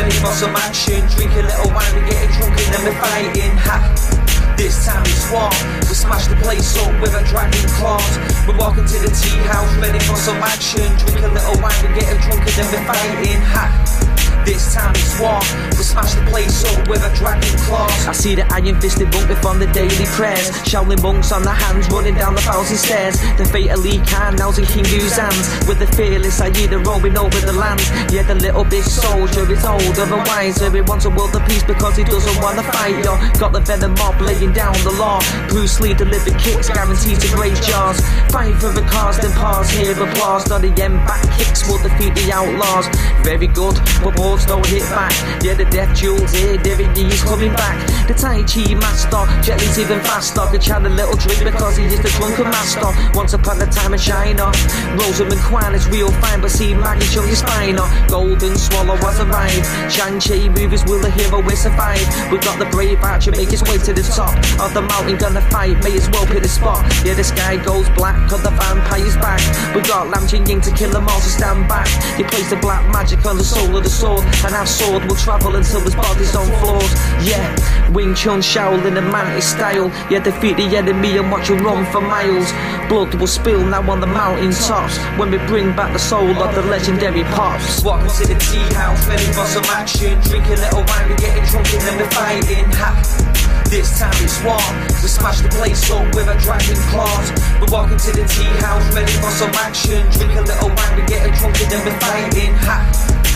Ready 0.06 0.18
for 0.18 0.32
some 0.32 0.54
action. 0.54 1.02
Drink 1.16 1.32
a 1.34 1.42
little 1.42 1.70
wine, 1.74 1.94
we 1.94 2.00
getting 2.08 2.30
drunk 2.38 2.54
and 2.54 2.74
then 2.74 2.82
we're 2.86 3.00
fighting. 3.02 3.56
Ha! 3.66 4.54
This 4.56 4.86
time 4.86 5.02
it's 5.02 5.26
warm. 5.30 5.52
We 5.82 5.94
smash 5.94 6.26
the 6.28 6.36
place 6.36 6.78
up 6.78 6.94
with 7.02 7.14
a 7.14 7.24
dragon 7.26 7.66
claws. 7.74 8.14
We're 8.46 8.56
walking 8.56 8.86
to 8.86 8.98
the 9.02 9.10
tea 9.10 9.36
house, 9.50 9.74
ready 9.82 9.98
for 9.98 10.16
some 10.16 10.38
action. 10.38 10.86
Drink 11.02 11.26
a 11.26 11.28
little 11.34 11.58
wine, 11.60 11.74
we 11.82 11.98
getting 11.98 12.20
drunk 12.22 12.46
and 12.46 12.54
then 12.54 12.66
we're 12.70 12.86
fighting. 12.86 13.40
Ha! 13.50 14.05
This 14.46 14.72
time 14.74 14.94
it's 14.94 15.18
warm. 15.18 15.42
We 15.74 15.82
smash 15.82 16.14
the 16.14 16.22
place 16.30 16.62
up 16.70 16.86
with 16.86 17.02
a 17.02 17.10
dragon 17.18 17.50
claws. 17.66 18.06
I 18.06 18.12
see 18.12 18.36
the 18.36 18.46
iron 18.54 18.80
fisted 18.80 19.10
monk 19.10 19.26
from 19.42 19.58
the 19.58 19.66
daily 19.74 20.06
prayers. 20.14 20.54
Shaolin 20.62 21.02
monks 21.02 21.32
on 21.32 21.42
their 21.42 21.52
hands 21.52 21.90
running 21.90 22.14
down 22.14 22.38
the 22.38 22.40
thousand 22.40 22.78
stairs. 22.78 23.18
The 23.36 23.44
fatally 23.44 23.98
kind 24.06 24.38
now's 24.38 24.58
in 24.62 24.66
King 24.66 24.86
Yu's 24.86 25.18
hands. 25.18 25.50
With 25.66 25.82
the 25.82 25.90
fearless 25.98 26.38
Hyena 26.38 26.78
roaming 26.78 27.18
over 27.18 27.40
the 27.42 27.52
land. 27.52 27.82
Yeah, 28.14 28.22
the 28.22 28.36
little 28.36 28.62
big 28.62 28.84
soldier 28.84 29.50
is 29.50 29.64
older 29.66 30.06
and 30.06 30.22
wiser. 30.30 30.70
He 30.70 30.80
wants 30.80 31.06
a 31.06 31.10
world 31.10 31.34
of 31.34 31.42
peace 31.50 31.64
because 31.66 31.96
he 31.96 32.04
doesn't 32.04 32.38
want 32.38 32.62
to 32.62 32.64
fight. 32.70 33.02
Yo, 33.02 33.18
got 33.42 33.52
the 33.52 33.60
venom 33.60 33.98
mob 33.98 34.14
laying 34.22 34.52
down 34.52 34.78
the 34.86 34.94
law. 34.94 35.18
Bruce 35.50 35.80
Lee 35.80 35.92
delivered 35.92 36.38
kicks, 36.38 36.70
guaranteed 36.70 37.18
to 37.18 37.28
graze 37.34 37.58
jaws. 37.66 37.98
Fight 38.30 38.54
for 38.62 38.70
the 38.70 38.86
cause, 38.86 39.18
then 39.18 39.34
pause, 39.34 39.68
hear 39.74 39.90
applause. 39.90 40.46
Not 40.46 40.62
the 40.62 40.70
end 40.78 41.02
back 41.02 41.26
kicks 41.34 41.66
will 41.66 41.82
defeat 41.82 42.14
the 42.14 42.30
outlaws. 42.30 42.86
Very 43.26 43.50
good, 43.50 43.74
but 44.06 44.14
balls 44.36 44.46
don't 44.46 44.66
hit 44.66 44.82
back. 44.90 45.12
Yeah, 45.42 45.54
the 45.54 45.64
death 45.64 45.96
jewels 45.96 46.32
here, 46.32 46.56
David 46.58 46.96
Lee's 46.96 47.22
coming 47.22 47.52
back. 47.52 47.76
The 48.08 48.14
Tai 48.14 48.42
Chi 48.44 48.74
master, 48.74 49.24
Jet 49.42 49.60
Li's 49.60 49.78
even 49.78 50.00
faster. 50.00 50.42
Could 50.50 50.60
chat 50.60 50.84
a 50.84 50.88
little 50.88 51.16
drink 51.16 51.44
because 51.44 51.76
he 51.76 51.84
is 51.84 52.00
the 52.00 52.08
drunken 52.20 52.44
master. 52.44 52.90
Once 53.14 53.32
upon 53.32 53.60
a 53.62 53.66
time 53.66 53.94
in 53.94 53.98
China, 54.00 54.52
Rosamund 54.98 55.40
Kwan 55.40 55.74
is 55.74 55.88
real 55.88 56.10
fine, 56.20 56.40
but 56.40 56.50
see 56.50 56.74
Maggie 56.74 57.06
Cheung 57.06 57.28
is 57.28 57.42
finer. 57.42 57.86
Golden 58.08 58.56
Swallow 58.56 58.96
has 58.96 59.20
arrived. 59.20 59.66
Shang-Chi 59.92 60.48
movies 60.48 60.84
will 60.84 61.00
the 61.00 61.10
hero 61.10 61.40
will 61.40 61.56
survive. 61.56 62.04
We 62.30 62.38
got 62.38 62.58
the 62.58 62.66
brave 62.66 63.02
archer 63.02 63.32
make 63.32 63.50
his 63.50 63.62
way 63.62 63.78
to 63.78 63.92
the 63.92 64.02
top 64.02 64.36
of 64.60 64.74
the 64.74 64.82
mountain, 64.82 65.16
gonna 65.16 65.42
fight. 65.50 65.82
May 65.82 65.96
as 65.96 66.08
well 66.10 66.26
pick 66.26 66.42
the 66.42 66.48
spot. 66.48 66.84
Yeah, 67.04 67.14
the 67.14 67.24
sky 67.24 67.56
goes 67.56 67.88
black, 67.90 68.16
cause 68.28 68.42
the 68.42 68.50
vampire's 68.50 69.16
back. 69.16 69.40
We 69.74 69.80
got 69.82 70.08
Lam 70.10 70.26
Ching 70.26 70.46
Ying 70.46 70.60
to 70.62 70.70
kill 70.72 70.90
them 70.90 71.08
all, 71.08 71.20
so 71.20 71.30
stand 71.30 71.68
back. 71.68 71.88
You 72.18 72.24
place 72.24 72.50
the 72.50 72.56
black 72.56 72.82
magic 72.92 73.24
on 73.24 73.36
the 73.38 73.44
soul 73.44 73.76
of 73.76 73.82
the 73.84 73.90
sword, 73.90 74.25
and 74.44 74.54
our 74.54 74.66
sword 74.66 75.04
will 75.04 75.16
travel 75.16 75.56
until 75.56 75.80
his 75.80 75.94
body's 75.94 76.34
on 76.36 76.46
floors. 76.60 76.92
Yeah, 77.24 77.44
Wing 77.92 78.14
Chun 78.14 78.40
Shaolin 78.40 78.96
and 78.96 79.10
Mantis 79.10 79.48
style. 79.48 79.88
Yeah, 80.10 80.22
defeat 80.22 80.56
the 80.56 80.76
enemy 80.76 81.16
and 81.18 81.30
watch 81.30 81.48
him 81.48 81.64
run 81.64 81.84
for 81.92 82.00
miles. 82.00 82.52
Blood 82.88 83.14
will 83.14 83.26
spill 83.26 83.64
now 83.64 83.88
on 83.90 84.00
the 84.00 84.06
mountain 84.06 84.52
tops 84.52 84.98
when 85.18 85.30
we 85.30 85.38
bring 85.46 85.74
back 85.74 85.92
the 85.92 85.98
soul 85.98 86.30
of 86.42 86.54
the 86.54 86.62
legendary 86.62 87.24
pops. 87.34 87.82
Welcome 87.82 88.08
to 88.08 88.26
the 88.26 88.38
tea 88.38 88.74
house, 88.74 89.06
ready 89.08 89.26
for 89.32 89.46
some 89.46 89.64
action. 89.74 90.20
Drink 90.22 90.46
a 90.46 90.56
little 90.56 90.84
wine, 90.86 91.08
we're 91.08 91.16
getting 91.16 91.44
drunk 91.44 91.72
and 91.74 91.82
then 91.82 91.98
we're 91.98 92.10
fighting. 92.10 92.64
Ha! 92.78 93.36
This 93.70 93.98
time 93.98 94.14
it's 94.22 94.38
warm. 94.44 94.62
We 95.02 95.08
smash 95.10 95.40
the 95.40 95.48
place 95.48 95.90
up 95.90 96.06
with 96.14 96.28
a 96.28 96.38
dragon 96.38 96.78
claws. 96.86 97.32
We're 97.58 97.98
to 97.98 98.12
the 98.12 98.24
tea 98.28 98.44
house, 98.62 98.94
ready 98.94 99.12
for 99.18 99.30
some 99.30 99.50
action. 99.58 100.06
Drink 100.12 100.38
a 100.38 100.42
little 100.42 100.68
wine, 100.68 100.96
we 100.96 101.02
getting 101.06 101.34
drunk 101.34 101.60
and 101.60 101.70
then 101.72 101.84
we're 101.84 101.98
fighting. 101.98 102.54
Ha! 102.62 103.35